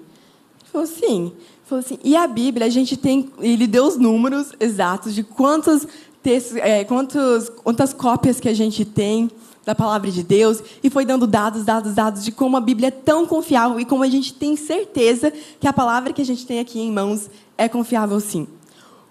[0.62, 1.26] Ele falou: sim.
[1.26, 3.32] Ele falou assim: e a Bíblia, a gente tem.
[3.40, 5.88] Ele deu os números exatos de quantos
[6.22, 9.30] textos, é, quantos, quantas cópias que a gente tem
[9.66, 12.92] da palavra de Deus e foi dando dados, dados, dados de como a Bíblia é
[12.92, 16.60] tão confiável e como a gente tem certeza que a palavra que a gente tem
[16.60, 18.48] aqui em mãos é confiável sim.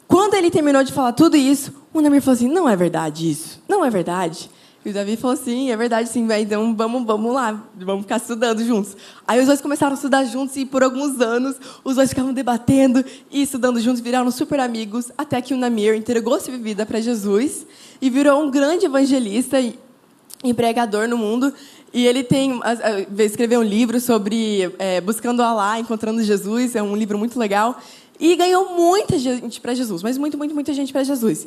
[0.09, 3.63] Quando ele terminou de falar tudo isso, o Namir falou assim: não é verdade isso,
[3.69, 4.51] não é verdade.
[4.83, 8.65] E o Davi falou assim, é verdade, sim, então vamos, vamos lá, vamos ficar estudando
[8.65, 8.97] juntos.
[9.29, 13.05] Aí os dois começaram a estudar juntos e por alguns anos os dois ficavam debatendo
[13.31, 17.67] e estudando juntos, viraram super amigos, até que o Namir entregou sua vida para Jesus
[18.01, 19.61] e virou um grande evangelista
[20.43, 21.53] e pregador no mundo.
[21.93, 22.61] E ele tem
[23.19, 27.81] escreveu um livro sobre é, buscando Allah, encontrando Jesus, é um livro muito legal.
[28.19, 31.47] E ganhou muita gente para Jesus, mas muito, muito, muita gente para Jesus.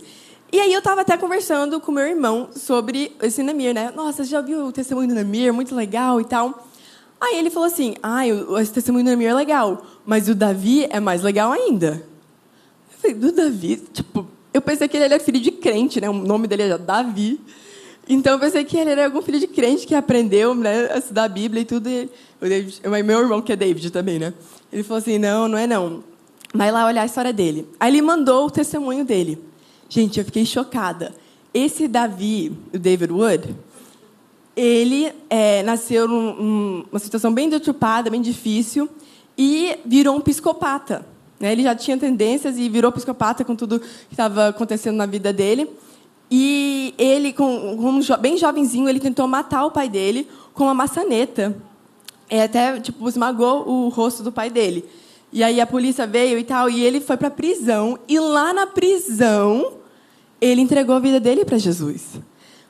[0.51, 3.91] E aí eu estava até conversando com meu irmão sobre esse Namir, né?
[3.95, 5.53] Nossa, já viu o testemunho do Namir?
[5.53, 6.67] Muito legal e tal.
[7.19, 10.99] Aí ele falou assim, ah, esse testemunho do Namir é legal, mas o Davi é
[10.99, 12.05] mais legal ainda.
[12.91, 13.77] Eu falei, do Davi?
[13.93, 16.09] Tipo, eu pensei que ele era filho de crente, né?
[16.09, 17.39] O nome dele é Davi.
[18.07, 21.23] Então eu pensei que ele era algum filho de crente que aprendeu né, a estudar
[21.23, 21.89] a Bíblia e tudo.
[21.89, 22.09] E
[22.41, 24.33] o David, meu irmão, que é David também, né?
[24.71, 26.03] Ele falou assim, não, não é não.
[26.53, 27.67] Vai lá olhar a história dele.
[27.79, 29.39] Aí ele mandou o testemunho dele.
[29.87, 31.13] Gente, eu fiquei chocada.
[31.53, 33.55] Esse Davi, o David Wood,
[34.55, 38.89] ele é, nasceu numa situação bem deturpada, bem difícil,
[39.37, 41.05] e virou um psicopata.
[41.39, 41.51] Né?
[41.51, 45.69] Ele já tinha tendências e virou psicopata com tudo que estava acontecendo na vida dele.
[46.35, 51.55] E ele, com, com, bem jovenzinho, ele tentou matar o pai dele com uma maçaneta.
[52.27, 54.83] É, até tipo, esmagou o rosto do pai dele.
[55.31, 57.99] E aí a polícia veio e tal, e ele foi para a prisão.
[58.07, 59.73] E lá na prisão,
[60.41, 62.19] ele entregou a vida dele para Jesus.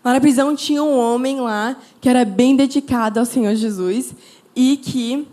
[0.03, 4.13] Lá na prisão tinha um homem lá que era bem dedicado ao Senhor Jesus
[4.53, 5.25] e que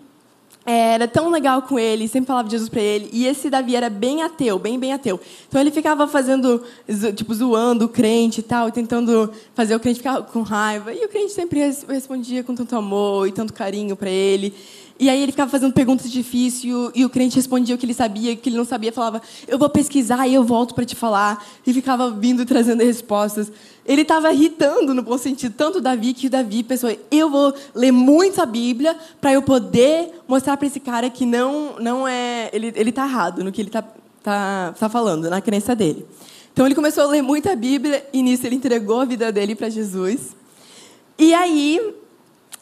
[0.65, 3.09] era tão legal com ele, sempre falava de Jesus para ele.
[3.13, 5.19] E esse Davi era bem ateu, bem, bem ateu.
[5.49, 6.63] Então ele ficava fazendo,
[7.17, 10.93] tipo, zoando o crente e tal, tentando fazer o crente ficar com raiva.
[10.93, 14.55] E o crente sempre respondia com tanto amor e tanto carinho para ele.
[15.01, 16.63] E aí ele ficava fazendo perguntas difíceis
[16.95, 19.59] e o, crente respondia o que ele sabia, o que ele não sabia, falava: "Eu
[19.59, 21.43] vou pesquisar e eu volto para te falar".
[21.67, 23.51] E ficava vindo trazendo respostas.
[23.87, 27.91] Ele estava irritando no bom sentido tanto Davi que o Davi pensou: "Eu vou ler
[27.91, 32.71] muito a Bíblia para eu poder mostrar para esse cara que não não é ele
[32.77, 33.83] ele tá errado no que ele tá
[34.23, 36.05] tá, tá falando, na crença dele".
[36.53, 39.55] Então ele começou a ler muito a Bíblia e nisso ele entregou a vida dele
[39.55, 40.37] para Jesus.
[41.19, 41.81] E aí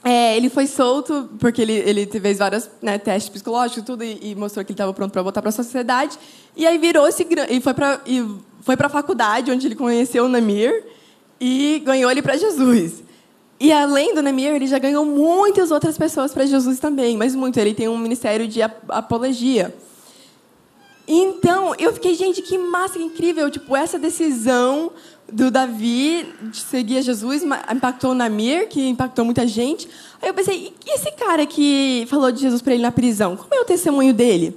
[0.05, 4.35] é, ele foi solto porque ele, ele fez vários né, testes psicológicos tudo e, e
[4.35, 6.17] mostrou que ele estava pronto para voltar para a sociedade.
[6.57, 8.01] E aí virou esse e foi para
[8.63, 10.85] foi para a faculdade onde ele conheceu o Namir
[11.41, 13.03] e ganhou ele para Jesus.
[13.61, 17.59] E além do Namir, ele já ganhou muitas outras pessoas para Jesus também, mas muito.
[17.59, 19.75] Ele tem um ministério de apologia.
[21.11, 23.51] Então, eu fiquei, gente, que massa, que incrível.
[23.51, 24.93] Tipo, essa decisão
[25.33, 27.43] do Davi de seguir a Jesus
[27.75, 29.89] impactou o Namir, que impactou muita gente.
[30.21, 33.39] Aí eu pensei, e esse cara que falou de Jesus para ele na prisão?
[33.39, 34.55] Como é o testemunho dele?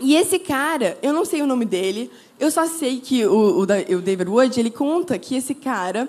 [0.00, 3.66] E esse cara, eu não sei o nome dele, eu só sei que o, o,
[3.66, 6.08] David Wood, ele conta que esse cara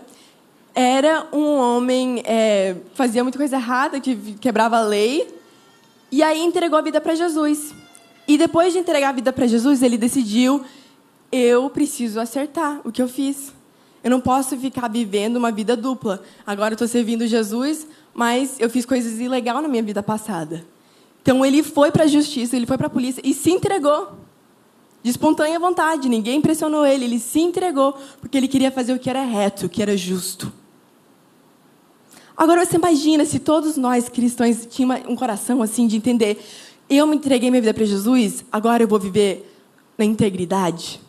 [0.74, 5.28] era um homem, é, fazia muita coisa errada, que quebrava a lei,
[6.12, 7.74] e aí entregou a vida para Jesus.
[8.28, 10.64] E depois de entregar a vida para Jesus, ele decidiu
[11.32, 13.54] eu preciso acertar o que eu fiz.
[14.04, 16.22] Eu não posso ficar vivendo uma vida dupla.
[16.46, 20.66] Agora eu estou servindo Jesus, mas eu fiz coisas ilegais na minha vida passada.
[21.22, 24.14] Então ele foi para a justiça, ele foi para a polícia e se entregou.
[25.02, 29.10] De espontânea vontade, ninguém pressionou ele, ele se entregou, porque ele queria fazer o que
[29.10, 30.52] era reto, o que era justo.
[32.38, 36.44] Agora você imagina se todos nós cristãos tínhamos um coração assim de entender:
[36.90, 39.52] eu me entreguei minha vida para Jesus, agora eu vou viver
[39.98, 41.02] na integridade.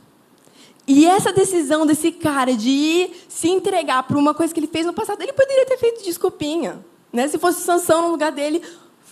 [0.86, 4.86] E essa decisão desse cara de ir se entregar para uma coisa que ele fez
[4.86, 6.78] no passado, ele poderia ter feito desculpinha.
[7.12, 7.26] Né?
[7.26, 8.62] Se fosse Sansão no lugar dele,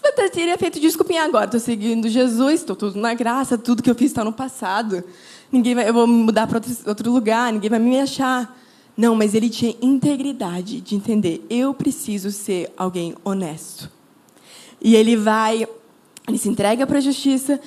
[0.05, 1.47] eu teria feito desculpinha agora.
[1.47, 5.03] Estou seguindo Jesus, estou tudo na graça, tudo que eu fiz está no passado.
[5.51, 8.57] Ninguém vai, eu vou mudar para outro, outro lugar, ninguém vai me achar.
[8.97, 11.45] Não, mas ele tinha integridade de entender.
[11.51, 13.91] Eu preciso ser alguém honesto.
[14.81, 15.67] E ele vai,
[16.27, 17.61] ele se entrega para a justiça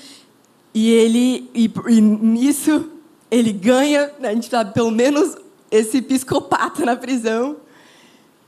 [0.73, 2.91] e ele e, e nisso
[3.29, 5.35] ele ganha, a gente sabe, pelo menos
[5.69, 7.57] esse psicopata na prisão,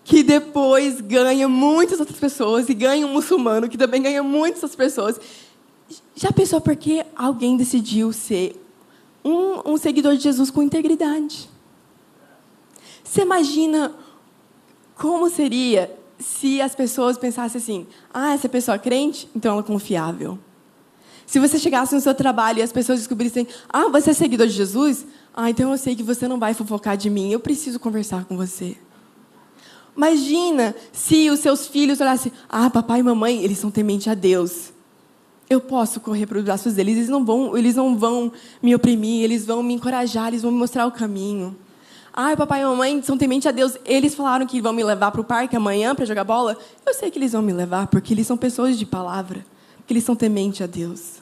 [0.04, 4.76] que depois ganha muitas outras pessoas, e ganha um muçulmano, que também ganha muitas outras
[4.76, 5.20] pessoas.
[6.16, 8.56] Já pensou por que alguém decidiu ser
[9.24, 11.50] um, um seguidor de Jesus com integridade?
[13.04, 13.94] Você imagina
[14.96, 19.64] como seria se as pessoas pensassem assim: ah, essa pessoa é crente, então ela é
[19.64, 20.38] confiável.
[21.26, 24.54] Se você chegasse no seu trabalho e as pessoas descobrissem, ah, você é seguidor de
[24.54, 25.06] Jesus?
[25.34, 28.36] Ah, então eu sei que você não vai fofocar de mim, eu preciso conversar com
[28.36, 28.76] você.
[29.96, 34.74] Imagina se os seus filhos olhassem, ah, papai e mamãe, eles são tementes a Deus.
[35.50, 39.24] Eu posso correr para os braços deles, eles não vão, eles não vão me oprimir,
[39.24, 41.56] eles vão me encorajar, eles vão me mostrar o caminho.
[42.22, 43.78] Ai, papai e mamãe são temente a Deus.
[43.86, 46.58] Eles falaram que vão me levar para o parque amanhã para jogar bola.
[46.86, 49.46] Eu sei que eles vão me levar porque eles são pessoas de palavra,
[49.78, 51.22] porque eles são temente a Deus.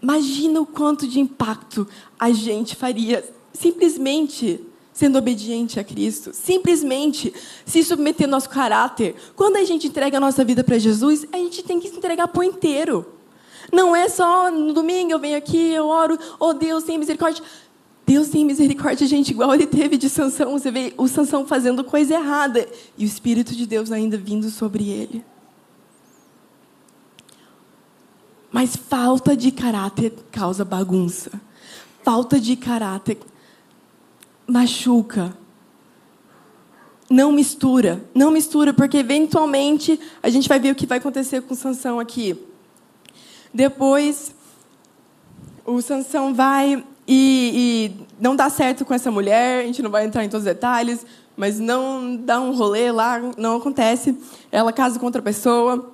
[0.00, 1.86] Imagina o quanto de impacto
[2.18, 7.30] a gente faria simplesmente sendo obediente a Cristo, simplesmente
[7.66, 9.14] se submeter ao nosso caráter.
[9.36, 12.28] Quando a gente entrega a nossa vida para Jesus, a gente tem que se entregar
[12.28, 13.04] por inteiro.
[13.70, 17.44] Não é só no domingo eu venho aqui, eu oro, oh Deus, tem misericórdia.
[18.10, 20.50] Deus tem misericórdia, gente, igual ele teve de Sansão.
[20.58, 22.68] Você vê o Sansão fazendo coisa errada
[22.98, 25.24] e o Espírito de Deus ainda vindo sobre ele.
[28.50, 31.40] Mas falta de caráter causa bagunça.
[32.02, 33.16] Falta de caráter
[34.44, 35.32] machuca.
[37.08, 41.54] Não mistura, não mistura, porque eventualmente a gente vai ver o que vai acontecer com
[41.54, 42.36] Sansão aqui.
[43.54, 44.34] Depois,
[45.64, 50.04] o Sansão vai e, e, não dá certo com essa mulher, a gente não vai
[50.04, 51.04] entrar em todos os detalhes,
[51.36, 54.16] mas não dá um rolê lá, não acontece.
[54.52, 55.90] Ela casa com outra pessoa.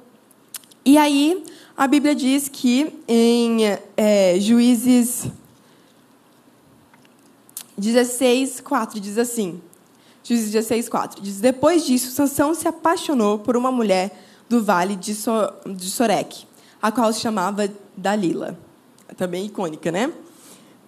[0.85, 1.43] E aí,
[1.75, 3.61] a Bíblia diz que em
[3.97, 5.27] é, Juízes
[7.79, 9.59] 16, 4 diz assim.
[10.23, 15.15] Juízes 16, 4 diz: Depois disso, Sansão se apaixonou por uma mulher do vale de,
[15.15, 15.33] so
[15.65, 16.45] de Sorek,
[16.83, 18.59] a qual se chamava Dalila.
[19.17, 20.13] Também icônica, né?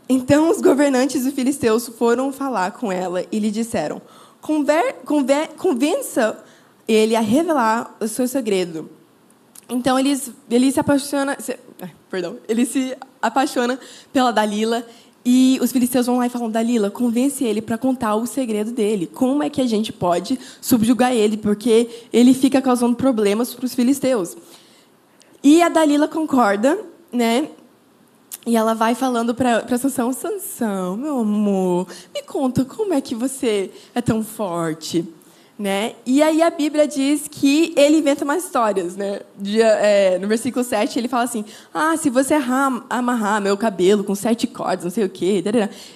[0.08, 4.00] Então os governantes dos filisteus foram falar com ela e lhe disseram:
[4.40, 6.42] Conver, conver, convença
[6.86, 8.88] ele a revelar o seu segredo.
[9.68, 11.58] Então ele se apaixona, se,
[12.10, 13.78] perdão, ele se apaixona
[14.10, 14.86] pela Dalila
[15.24, 19.06] e os filisteus vão lá e falam: Dalila, convence ele para contar o segredo dele.
[19.06, 21.36] Como é que a gente pode subjugar ele?
[21.36, 24.36] Porque ele fica causando problemas para os filisteus.
[25.42, 26.78] E a Dalila concorda,
[27.12, 27.50] né?
[28.46, 33.70] E ela vai falando para Sansão: Sansão, meu amor, me conta como é que você
[33.94, 35.06] é tão forte.
[35.58, 35.96] Né?
[36.06, 38.96] E aí a Bíblia diz que ele inventa umas histórias.
[38.96, 39.20] Né?
[39.36, 42.34] De, é, no versículo 7, ele fala assim: Ah, se você
[42.88, 45.42] amarrar meu cabelo com sete cordas, não sei o quê.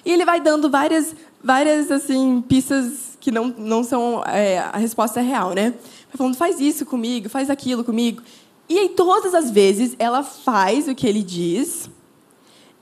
[0.05, 5.21] E ele vai dando várias, várias assim, pistas que não, não são é, a resposta
[5.21, 5.53] real.
[5.53, 5.73] Né?
[6.13, 8.21] Falando: faz isso comigo, faz aquilo comigo.
[8.67, 11.89] E aí, todas as vezes, ela faz o que ele diz.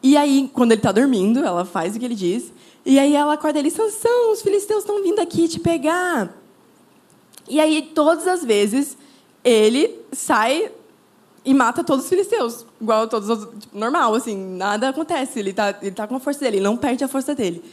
[0.03, 2.51] E aí, quando ele está dormindo, ela faz o que ele diz.
[2.85, 6.35] E aí ela acorda ele: Sansão, os filisteus estão vindo aqui te pegar.
[7.47, 8.97] E aí, todas as vezes,
[9.43, 10.71] ele sai
[11.43, 12.65] e mata todos os filisteus.
[12.79, 15.39] Igual todos os tipo, normal, assim, nada acontece.
[15.39, 17.63] Ele está ele tá com a força dele, ele não perde a força dele.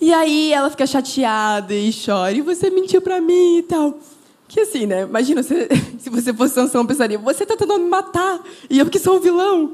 [0.00, 3.98] E aí ela fica chateada e chora, e você mentiu para mim e tal.
[4.46, 5.02] Que assim, né?
[5.02, 8.98] Imagina se, se você fosse Sansão, pensaria, você está tentando me matar, e eu que
[8.98, 9.72] sou o vilão.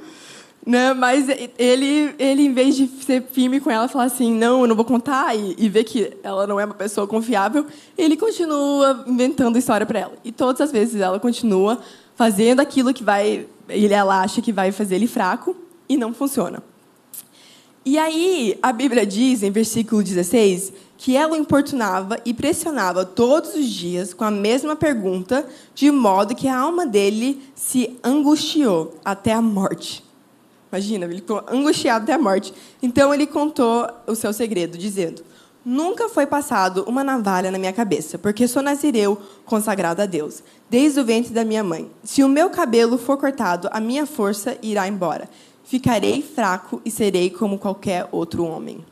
[0.66, 0.94] Né?
[0.94, 4.74] Mas ele, ele, em vez de ser firme com ela, falar assim, não, eu não
[4.74, 7.66] vou contar, e, e ver que ela não é uma pessoa confiável,
[7.98, 10.12] ele continua inventando história para ela.
[10.24, 11.78] E todas as vezes ela continua
[12.16, 15.54] fazendo aquilo que vai, ele, ela acha que vai fazer ele fraco,
[15.88, 16.62] e não funciona.
[17.84, 23.54] E aí, a Bíblia diz, em versículo 16, que ela o importunava e pressionava todos
[23.54, 29.32] os dias com a mesma pergunta, de modo que a alma dele se angustiou até
[29.34, 30.02] a morte.
[30.74, 32.52] Imagina, ele ficou angustiado até a morte.
[32.82, 35.22] Então ele contou o seu segredo, dizendo:
[35.64, 40.98] Nunca foi passado uma navalha na minha cabeça, porque sou nazireu consagrado a Deus, desde
[40.98, 41.88] o ventre da minha mãe.
[42.02, 45.30] Se o meu cabelo for cortado, a minha força irá embora.
[45.62, 48.84] Ficarei fraco e serei como qualquer outro homem.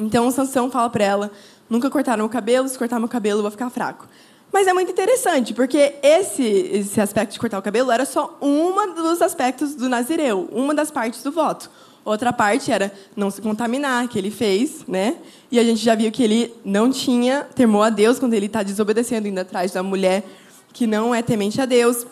[0.00, 1.30] Então Sansão fala para ela:
[1.70, 4.08] Nunca cortaram meu cabelo, se cortar meu cabelo, eu vou ficar fraco.
[4.52, 8.94] Mas é muito interessante, porque esse, esse aspecto de cortar o cabelo era só um
[8.94, 11.70] dos aspectos do Nazireu, uma das partes do voto.
[12.04, 15.16] Outra parte era não se contaminar, que ele fez, né?
[15.50, 18.62] E a gente já viu que ele não tinha temor a Deus quando ele está
[18.62, 20.24] desobedecendo, indo atrás da mulher
[20.72, 22.06] que não é temente a Deus.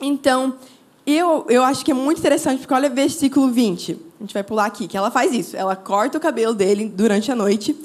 [0.00, 0.54] Então,
[1.06, 3.92] eu, eu acho que é muito interessante, porque olha versículo 20.
[3.92, 5.56] A gente vai pular aqui, que ela faz isso.
[5.56, 7.76] Ela corta o cabelo dele durante a noite.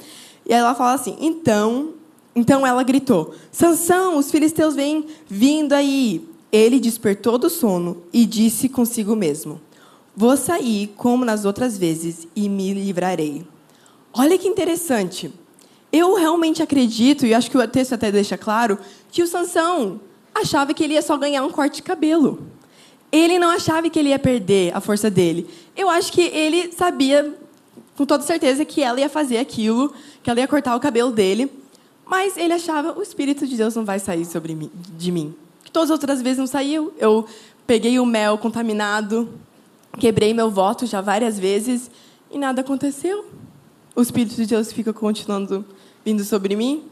[0.46, 1.93] E ela fala assim: Então
[2.36, 6.27] então ela gritou: Sansão, os filisteus vêm vindo aí.
[6.52, 9.62] Ele despertou do sono e disse consigo mesmo:
[10.15, 13.46] Vou sair como nas outras vezes e me livrarei.
[14.13, 15.31] Olha que interessante.
[15.92, 18.79] Eu realmente acredito, e acho que o texto até deixa claro,
[19.12, 20.02] que o Sansão
[20.34, 22.48] achava que ele ia só ganhar um corte de cabelo.
[23.12, 25.48] Ele não achava que ele ia perder a força dele.
[25.75, 27.36] Eu acho que ele sabia
[27.96, 31.62] com toda certeza que ela ia fazer aquilo, que ela ia cortar o cabelo dele
[32.13, 35.33] mas ele achava, o Espírito de Deus não vai sair sobre mim, de mim.
[35.71, 36.93] Todas as outras vezes não saiu.
[36.99, 37.25] Eu
[37.65, 39.33] peguei o mel contaminado,
[39.97, 41.89] quebrei meu voto já várias vezes
[42.29, 43.25] e nada aconteceu.
[43.95, 45.65] o Espírito de Deus fica continuando
[46.05, 46.83] vindo sobre mim.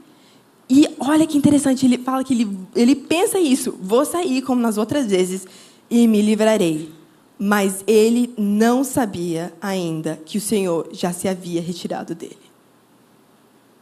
[0.68, 4.80] E olha que interessante, ele fala que ele, ele pensa isso: vou sair como nas
[4.80, 5.46] outras vezes
[5.88, 6.92] e me livrarei.
[7.38, 12.41] Mas ele não sabia ainda que o Senhor já se havia retirado dele.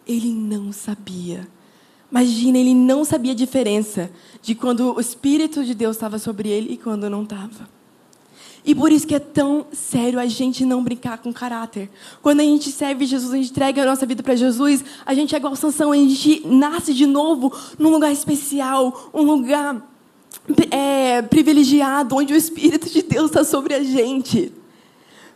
[0.10, 1.48] Ele não sabia.
[2.10, 4.10] Imagina, ele não sabia a diferença
[4.42, 7.70] de quando o Espírito de Deus estava sobre ele e quando não estava.
[8.66, 11.90] E por isso que é tão sério a gente não brincar com caráter.
[12.24, 15.36] Quando a gente serve Jesus, a gente entrega a nossa vida para Jesus, a gente
[15.36, 19.88] é igual Sansão, a gente nasce de novo num lugar especial, um lugar
[20.72, 24.52] é, privilegiado, onde o Espírito de Deus está sobre a gente.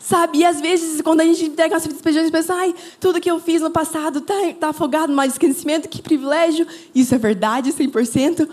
[0.03, 0.39] Sabe?
[0.39, 2.75] E às vezes, quando a gente entrega nossa vida para Jesus, a gente pensa, ai,
[2.99, 6.67] tudo que eu fiz no passado está tá afogado no mais esquecimento, que privilégio.
[6.93, 8.49] Isso é verdade, 100%,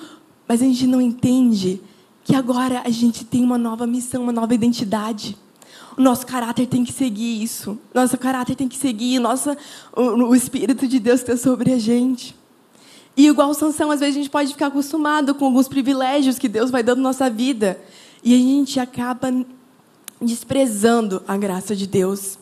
[0.46, 1.80] mas a gente não entende
[2.22, 5.36] que agora a gente tem uma nova missão, uma nova identidade.
[5.98, 7.76] O nosso caráter tem que seguir isso.
[7.92, 9.58] Nosso caráter tem que seguir nossa,
[9.92, 12.36] o, o Espírito de Deus que está sobre a gente.
[13.16, 16.70] E igual Sansão, às vezes a gente pode ficar acostumado com alguns privilégios que Deus
[16.70, 17.76] vai dando na nossa vida.
[18.22, 19.32] E a gente acaba
[20.20, 22.38] desprezando a graça de Deus.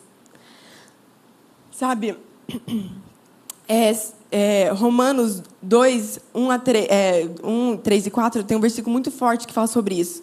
[1.70, 2.16] Sabe,
[3.68, 3.96] é,
[4.30, 9.10] é, Romanos 2, 1, a 3, é, 1, 3 e 4, tem um versículo muito
[9.10, 10.22] forte que fala sobre isso.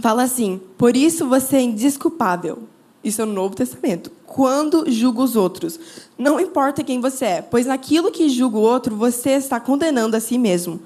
[0.00, 2.64] Fala assim: Por isso você é indesculpável.
[3.02, 4.10] Isso é no Novo Testamento.
[4.24, 5.78] Quando julga os outros,
[6.16, 10.20] não importa quem você é, pois naquilo que julga o outro, você está condenando a
[10.20, 10.80] si mesmo.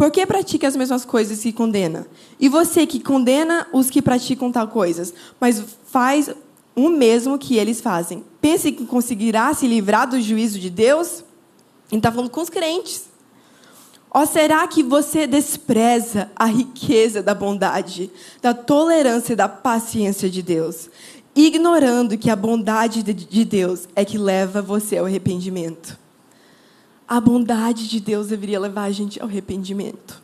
[0.00, 2.06] Por que pratica as mesmas coisas que condena?
[2.40, 6.30] E você que condena os que praticam tal coisas, mas faz
[6.74, 8.24] o mesmo que eles fazem.
[8.40, 11.22] Pense que conseguirá se livrar do juízo de Deus?
[11.92, 13.10] Ele está falando com os crentes.
[14.10, 20.40] Ou será que você despreza a riqueza da bondade, da tolerância e da paciência de
[20.40, 20.88] Deus,
[21.36, 25.99] ignorando que a bondade de Deus é que leva você ao arrependimento?
[27.10, 30.22] A bondade de Deus deveria levar a gente ao arrependimento.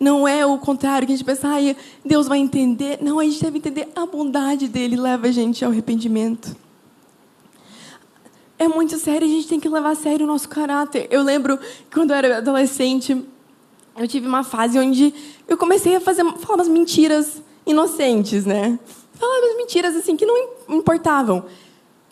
[0.00, 2.98] Não é o contrário, que a gente pensa, ah, Deus vai entender.
[3.00, 6.56] Não, a gente deve entender a bondade dele leva a gente ao arrependimento.
[8.58, 11.06] É muito sério, a gente tem que levar a sério o nosso caráter.
[11.12, 11.60] Eu lembro
[11.94, 13.24] quando eu era adolescente,
[13.96, 15.14] eu tive uma fase onde
[15.46, 18.76] eu comecei a fazer, falar umas mentiras inocentes, né?
[19.14, 20.36] Falar umas mentiras assim que não
[20.68, 21.44] importavam.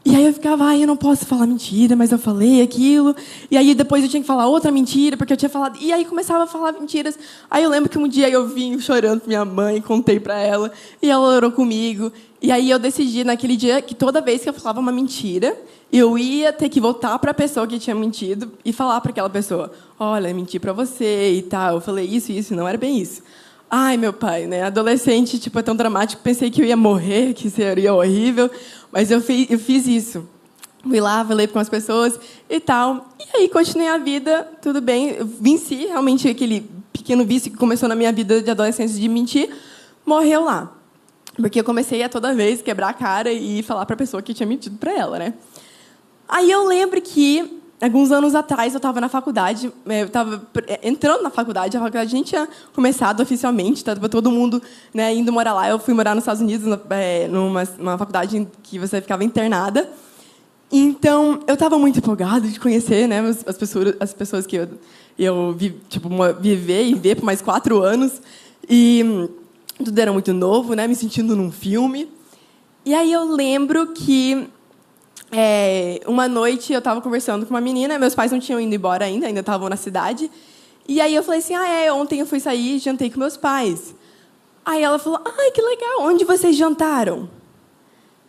[0.09, 3.13] E aí eu ficava, ai, eu não posso falar mentira, mas eu falei aquilo.
[3.51, 5.77] E aí depois eu tinha que falar outra mentira, porque eu tinha falado.
[5.83, 7.19] E aí começava a falar mentiras.
[7.51, 10.71] Aí eu lembro que um dia eu vim chorando pra minha mãe, contei pra ela,
[11.03, 12.13] e ela orou comigo.
[12.41, 15.57] E aí eu decidi naquele dia que toda vez que eu falava uma mentira,
[15.93, 19.29] eu ia ter que voltar para a pessoa que tinha mentido e falar para aquela
[19.29, 23.23] pessoa: "Olha, menti para você e tal, eu falei isso isso, não era bem isso".
[23.71, 24.63] Ai, meu pai, né?
[24.63, 28.49] Adolescente, tipo, é tão dramático, pensei que eu ia morrer, que seria horrível.
[28.93, 30.29] Mas eu fiz, eu fiz isso.
[30.83, 33.09] Fui lá, falei com as pessoas e tal.
[33.19, 35.11] E aí continuei a vida, tudo bem.
[35.11, 39.51] Eu venci realmente aquele pequeno vício que começou na minha vida de adolescência de mentir.
[40.05, 40.73] Morreu lá.
[41.35, 44.33] Porque eu comecei a toda vez quebrar a cara e falar para a pessoa que
[44.33, 45.35] tinha mentido para ela, né?
[46.29, 50.81] Aí eu lembro que alguns anos atrás eu estava na faculdade, eh, eu estava eh,
[50.83, 54.63] entrando na faculdade, a faculdade nem tinha começado oficialmente, estava todo mundo
[54.95, 55.69] né, indo morar lá.
[55.69, 59.89] Eu fui morar nos Estados Unidos, é, numa, numa faculdade que você ficava internada.
[60.71, 64.69] Então, eu estava muito empolgada de conhecer né, as, pessoas, as pessoas que eu,
[65.19, 66.09] eu vi, tipo,
[66.41, 68.21] viver e ver por mais quatro anos.
[68.69, 69.29] E hum,
[69.85, 72.09] tudo era muito novo, né, me sentindo num filme.
[72.85, 74.49] E aí eu lembro que
[75.33, 79.05] é, uma noite eu estava conversando com uma menina, meus pais não tinham ido embora
[79.05, 80.31] ainda, ainda estavam na cidade.
[80.89, 83.37] E aí eu falei assim: ah, é, ontem eu fui sair e jantei com meus
[83.37, 83.95] pais.
[84.65, 87.29] Aí ela falou: ai, que legal, onde vocês jantaram?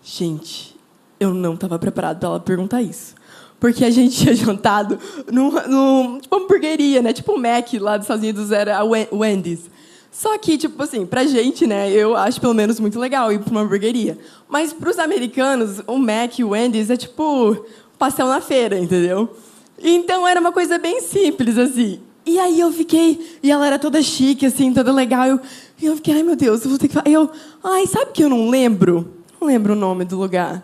[0.02, 0.76] Gente,
[1.20, 3.16] eu não estava preparado para ela perguntar isso.
[3.60, 5.00] Porque a gente tinha jantado
[5.32, 7.14] num, num, tipo hamburgueria, né?
[7.14, 9.70] Tipo o Mac lá dos Estados Unidos era a Wendy's.
[10.18, 13.52] Só que, tipo assim, pra gente, né, eu acho pelo menos muito legal ir pra
[13.52, 14.18] uma hamburgueria.
[14.50, 17.68] Mas pros americanos, o Mac e o Wendy's é tipo
[18.00, 19.38] pastel na feira, entendeu?
[19.78, 22.00] Então era uma coisa bem simples, assim.
[22.26, 25.28] E aí eu fiquei, e ela era toda chique, assim, toda legal.
[25.28, 25.40] Eu,
[25.80, 27.08] e eu fiquei, ai meu Deus, eu vou ter que falar.
[27.08, 27.30] Eu,
[27.64, 29.14] ai, sabe que eu não lembro?
[29.40, 30.64] Não lembro o nome do lugar.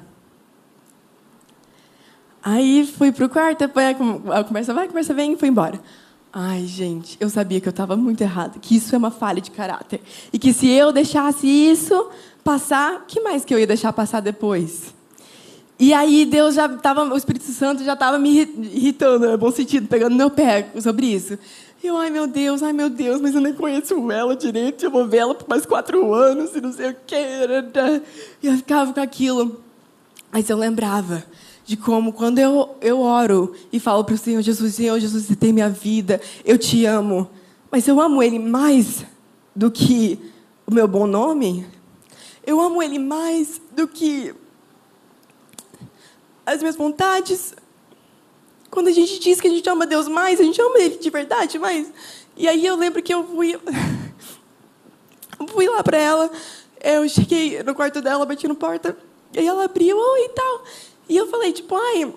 [2.44, 5.80] Aí fui pro quarto, a conversa vai, a conversa vem e fui embora.
[6.36, 9.52] Ai, gente, eu sabia que eu estava muito errada, que isso é uma falha de
[9.52, 10.02] caráter.
[10.34, 12.10] E que se eu deixasse isso
[12.44, 14.96] passar, que mais que eu ia deixar passar depois?
[15.78, 19.88] E aí Deus já estava, o Espírito Santo já estava me irritando, no bom sentido,
[19.88, 21.38] pegando meu pé sobre isso.
[21.84, 25.08] Eu, ai meu Deus, ai meu Deus, mas eu nem conheço ela direito, eu vou
[25.08, 27.16] ver ela por mais quatro anos e não sei o quê.
[28.42, 29.62] E eu ficava com aquilo.
[30.32, 31.24] Mas eu lembrava
[31.66, 35.36] de como, quando eu, eu oro e falo para o Senhor Jesus: Senhor Jesus, você
[35.36, 37.30] tem minha vida, eu te amo.
[37.72, 39.06] Mas eu amo Ele mais
[39.56, 40.20] do que
[40.66, 41.66] o meu bom nome.
[42.46, 44.34] Eu amo Ele mais do que
[46.46, 47.56] as minhas vontades.
[48.70, 51.10] Quando a gente diz que a gente ama Deus mais, a gente ama Ele de
[51.10, 51.92] verdade mais.
[52.36, 53.60] E aí eu lembro que eu fui,
[55.48, 56.32] fui lá para ela,
[56.84, 58.98] eu cheguei no quarto dela, bati no porta,
[59.34, 60.64] e ela abriu, oi e tal.
[61.08, 62.14] E eu falei, tipo, ai,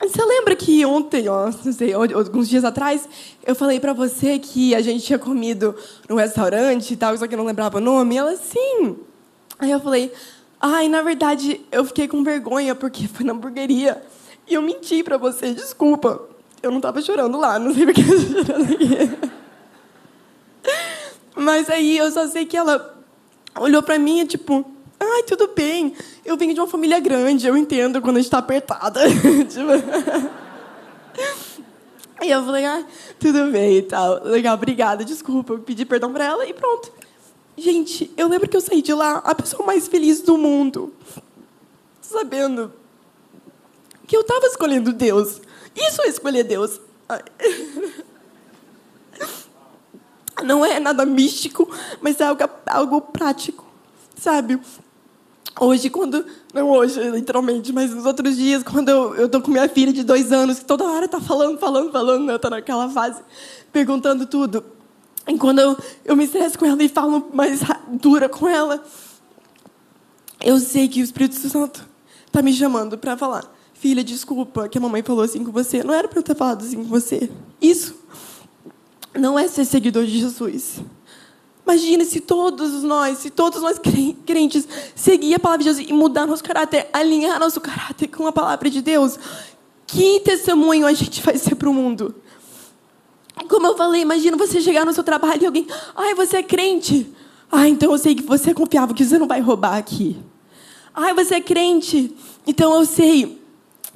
[0.00, 3.08] você lembra que ontem, ó, não sei, alguns dias atrás,
[3.44, 5.74] eu falei para você que a gente tinha comido
[6.08, 8.14] no restaurante e tal, só que eu não lembrava o nome?
[8.14, 8.96] E ela, sim.
[9.58, 10.12] Aí eu falei,
[10.60, 14.02] ai, na verdade, eu fiquei com vergonha porque foi na hamburgueria.
[14.46, 16.20] E eu menti para você, desculpa.
[16.62, 19.32] Eu não estava chorando lá, não sei porque eu chorando aqui.
[21.34, 22.96] Mas aí eu só sei que ela
[23.58, 24.75] olhou para mim e tipo,
[25.14, 25.94] ai, tudo bem.
[26.24, 29.00] Eu venho de uma família grande, eu entendo quando a gente está apertada.
[29.48, 29.70] tipo...
[32.22, 32.84] E eu falei, ah,
[33.18, 34.24] tudo bem e tal.
[34.24, 35.52] Legal, obrigada, desculpa.
[35.52, 36.90] Eu pedi perdão para ela e pronto.
[37.56, 40.94] Gente, eu lembro que eu saí de lá a pessoa mais feliz do mundo.
[42.00, 42.72] Sabendo
[44.06, 45.40] que eu estava escolhendo Deus.
[45.74, 46.80] Isso é escolher Deus.
[50.44, 51.68] Não é nada místico,
[52.00, 53.64] mas é algo, algo prático,
[54.18, 54.60] sabe?
[55.58, 56.24] Hoje, quando.
[56.52, 60.02] Não hoje, literalmente, mas nos outros dias, quando eu, eu tô com minha filha de
[60.02, 62.38] dois anos, que toda hora tá falando, falando, falando, né?
[62.38, 63.22] tô naquela fase,
[63.72, 64.62] perguntando tudo.
[65.26, 68.82] E quando eu, eu me estresso com ela e falo mais dura com ela,
[70.42, 71.86] eu sei que o Espírito Santo
[72.30, 73.50] tá me chamando para falar.
[73.74, 75.82] Filha, desculpa que a mamãe falou assim com você.
[75.82, 77.30] Não era para eu ter falado assim com você.
[77.60, 77.94] Isso
[79.14, 80.80] não é ser seguidor de Jesus.
[81.66, 83.76] Imagina se todos nós, se todos nós
[84.24, 88.32] crentes seguir a palavra de Deus e mudar nosso caráter, alinhar nosso caráter com a
[88.32, 89.18] palavra de Deus,
[89.84, 92.14] que testemunho a gente vai ser para o mundo?
[93.48, 97.12] Como eu falei, imagina você chegar no seu trabalho e alguém, ai, você é crente.
[97.50, 100.16] Ah, então eu sei que você é confiável, que você não vai roubar aqui.
[100.94, 102.16] Ai, você é crente.
[102.46, 103.42] Então eu sei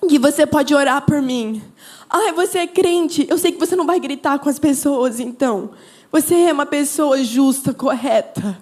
[0.09, 1.63] que você pode orar por mim.
[2.09, 3.27] Ai, você é crente.
[3.31, 5.71] Eu sei que você não vai gritar com as pessoas, então.
[6.13, 8.59] Você é uma pessoa justa, correta.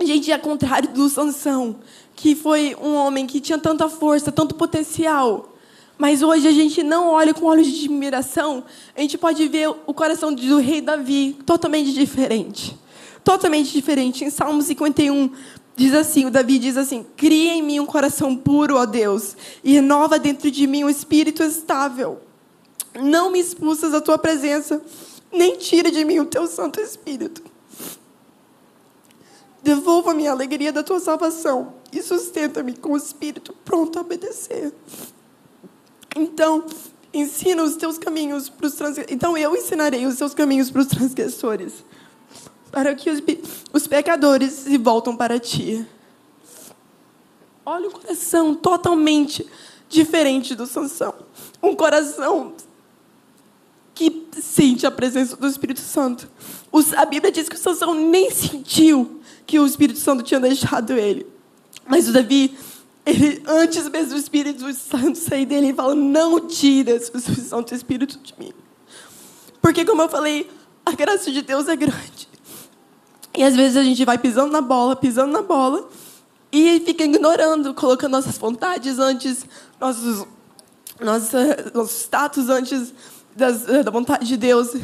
[0.00, 1.76] Gente é contrário do Sansão,
[2.16, 5.56] que foi um homem que tinha tanta força, tanto potencial.
[5.96, 8.64] Mas hoje a gente não olha com olhos de admiração.
[8.96, 12.76] A gente pode ver o coração do rei Davi totalmente diferente.
[13.22, 14.24] Totalmente diferente.
[14.24, 15.30] Em Salmo 51,
[15.78, 19.74] Diz assim, o Davi diz assim: Cria em mim um coração puro, ó Deus, e
[19.74, 22.20] renova dentro de mim um espírito estável.
[23.00, 24.82] Não me expulsas da tua presença,
[25.32, 27.42] nem tira de mim o teu Santo Espírito.
[29.62, 34.72] Devolva-me a alegria da tua salvação e sustenta-me com o espírito pronto a obedecer.
[36.16, 36.64] Então,
[37.12, 39.14] ensina os teus caminhos para os transgressores.
[39.14, 41.84] Então, eu ensinarei os teus caminhos para os transgressores
[42.70, 43.22] para que os,
[43.72, 45.86] os pecadores se voltam para ti.
[47.64, 49.46] Olha um coração totalmente
[49.88, 51.14] diferente do Sansão.
[51.62, 52.54] Um coração
[53.98, 56.30] que sente a presença do Espírito Santo.
[56.96, 61.26] A Bíblia diz que o Sansão nem sentiu que o Espírito Santo tinha deixado ele.
[61.84, 62.56] Mas o Davi,
[63.04, 68.16] ele, antes mesmo do Espírito Santo sair dele, ele fala: Não tira o Santo Espírito
[68.20, 68.52] de mim.
[69.60, 70.48] Porque, como eu falei,
[70.86, 72.28] a graça de Deus é grande.
[73.36, 75.88] E às vezes a gente vai pisando na bola, pisando na bola,
[76.52, 79.44] e fica ignorando, colocando nossas vontades antes,
[79.80, 80.24] nossos,
[81.00, 81.56] nossa,
[81.88, 82.94] status antes
[83.38, 84.76] das, da vontade de Deus.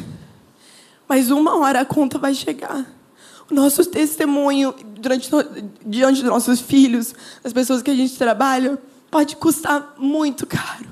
[1.07, 2.85] Mas uma hora a conta vai chegar.
[3.51, 5.29] O nosso testemunho durante,
[5.85, 8.79] diante dos nossos filhos, as pessoas que a gente trabalha,
[9.11, 10.87] pode custar muito caro.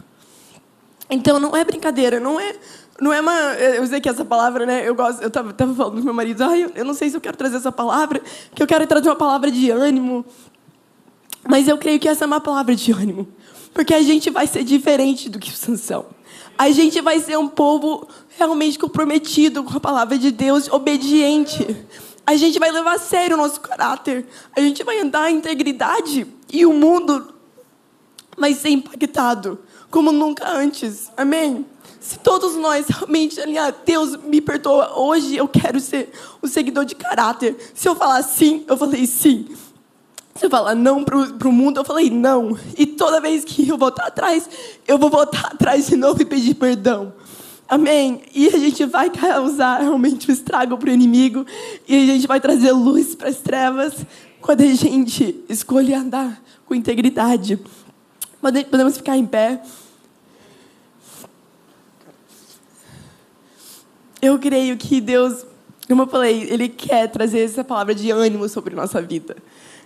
[1.10, 2.56] Então não é brincadeira, não é
[3.02, 3.34] não é uma.
[3.56, 4.88] Eu sei que essa palavra, né?
[4.88, 5.22] Eu gosto.
[5.22, 7.36] Eu tava, tava falando com meu marido, ah, eu, eu não sei se eu quero
[7.36, 8.22] trazer essa palavra,
[8.54, 10.24] que eu quero trazer uma palavra de ânimo.
[11.48, 13.28] Mas eu creio que essa é uma palavra de ânimo.
[13.74, 16.06] Porque a gente vai ser diferente do que o Sansão.
[16.58, 21.86] A gente vai ser um povo realmente comprometido com a palavra de Deus, obediente.
[22.26, 24.26] A gente vai levar a sério o nosso caráter.
[24.56, 26.28] A gente vai andar em integridade.
[26.52, 27.34] E o mundo
[28.38, 31.12] vai ser impactado como nunca antes.
[31.18, 31.66] Amém?
[32.00, 36.96] Se todos nós realmente alinhar, Deus me perdoa, hoje eu quero ser um seguidor de
[36.96, 37.56] caráter.
[37.74, 39.48] Se eu falar sim, eu falei sim.
[40.42, 42.58] Eu falar não para o mundo, eu falei não.
[42.78, 44.50] E toda vez que eu voltar atrás,
[44.88, 47.14] eu vou voltar atrás de novo e pedir perdão.
[47.68, 48.22] Amém?
[48.34, 51.46] E a gente vai causar realmente um estrago para o inimigo.
[51.88, 53.94] E a gente vai trazer luz para as trevas
[54.42, 57.60] quando a gente escolher andar com integridade.
[58.42, 59.62] Podemos ficar em pé.
[64.22, 65.46] Eu creio que Deus,
[65.88, 69.36] como eu falei, Ele quer trazer essa palavra de ânimo sobre nossa vida.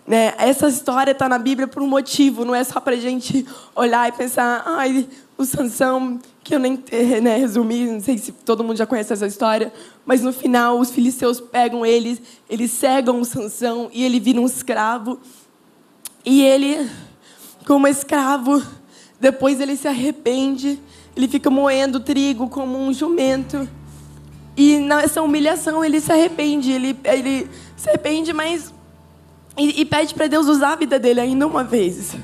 [0.07, 0.33] Né?
[0.37, 3.45] Essa história está na Bíblia por um motivo, não é só para a gente
[3.75, 5.05] olhar e pensar, ai,
[5.37, 6.81] o Sansão, que eu nem
[7.21, 9.71] né, resumi, não sei se todo mundo já conhece essa história,
[10.05, 14.45] mas no final os filisteus pegam ele, eles cegam o Sansão e ele vira um
[14.45, 15.19] escravo.
[16.25, 16.89] E ele,
[17.65, 18.63] como escravo,
[19.19, 20.79] depois ele se arrepende,
[21.15, 23.67] ele fica moendo trigo como um jumento.
[24.55, 28.73] E nessa humilhação ele se arrepende, ele, ele se arrepende, mas.
[29.57, 32.15] E, e pede para Deus usar a vida dele ainda uma vez.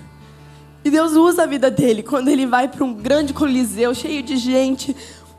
[0.86, 4.38] E Deus usa a vida dele quando ele vai para um grande coliseu cheio de
[4.38, 4.96] gente,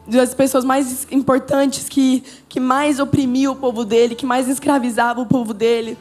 [0.06, 5.26] das pessoas mais importantes que, que mais oprimiam o povo dele, que mais escravizava o
[5.26, 5.96] povo dele.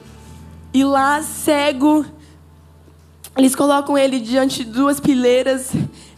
[0.73, 2.05] E lá, cego,
[3.37, 5.71] eles colocam ele diante de duas pileiras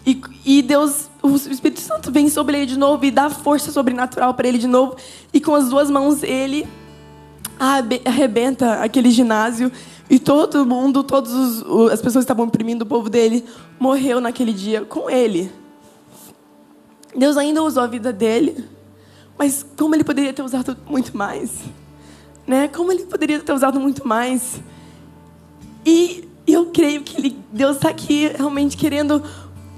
[0.05, 4.34] e, e Deus, o Espírito Santo vem sobre ele de novo e dá força sobrenatural
[4.36, 4.95] para ele de novo.
[5.34, 6.67] E com as duas mãos ele
[7.60, 9.72] arrebenta aquele ginásio
[10.10, 11.34] e todo mundo, todas
[11.91, 13.43] as pessoas que estavam imprimindo o povo dele,
[13.80, 15.51] morreu naquele dia com ele.
[17.16, 18.66] Deus ainda usou a vida dele,
[19.38, 21.51] mas como ele poderia ter usado muito mais?
[22.45, 22.68] Né?
[22.68, 24.60] Como ele poderia ter usado muito mais?
[25.86, 29.24] E eu creio que ele, Deus está aqui realmente querendo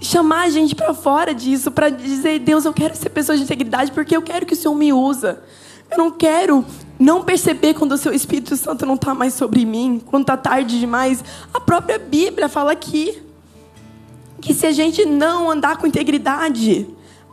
[0.01, 3.91] chamar a gente para fora disso, para dizer: Deus, eu quero ser pessoa de integridade
[3.91, 5.41] porque eu quero que o Senhor me usa.
[5.89, 6.65] Eu não quero
[6.99, 10.79] não perceber quando o seu Espírito Santo não está mais sobre mim, quando está tarde
[10.79, 11.23] demais.
[11.53, 13.21] A própria Bíblia fala aqui
[14.41, 16.87] que se a gente não andar com integridade,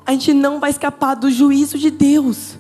[0.07, 2.59] a gente não vai escapar do juízo de Deus.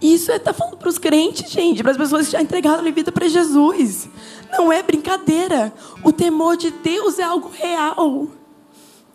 [0.00, 3.12] Isso está falando para os crentes, gente, para as pessoas que já entregaram a vida
[3.12, 4.08] para Jesus.
[4.50, 5.72] Não é brincadeira.
[6.02, 8.28] O temor de Deus é algo real.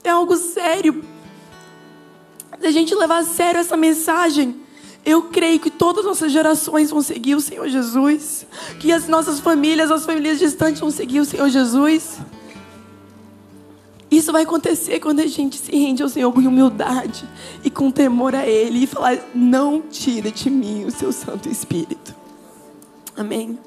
[0.04, 1.04] É algo sério.
[2.60, 4.62] Se a gente levar a sério essa mensagem,
[5.06, 8.46] eu creio que todas as nossas gerações vão seguir o Senhor Jesus.
[8.80, 12.18] Que as nossas famílias, as famílias distantes vão seguir o Senhor Jesus.
[14.10, 17.28] Isso vai acontecer quando a gente se rende ao Senhor com humildade
[17.64, 22.16] e com temor a Ele e falar: Não tire de mim o seu Santo Espírito.
[23.16, 23.60] Amém.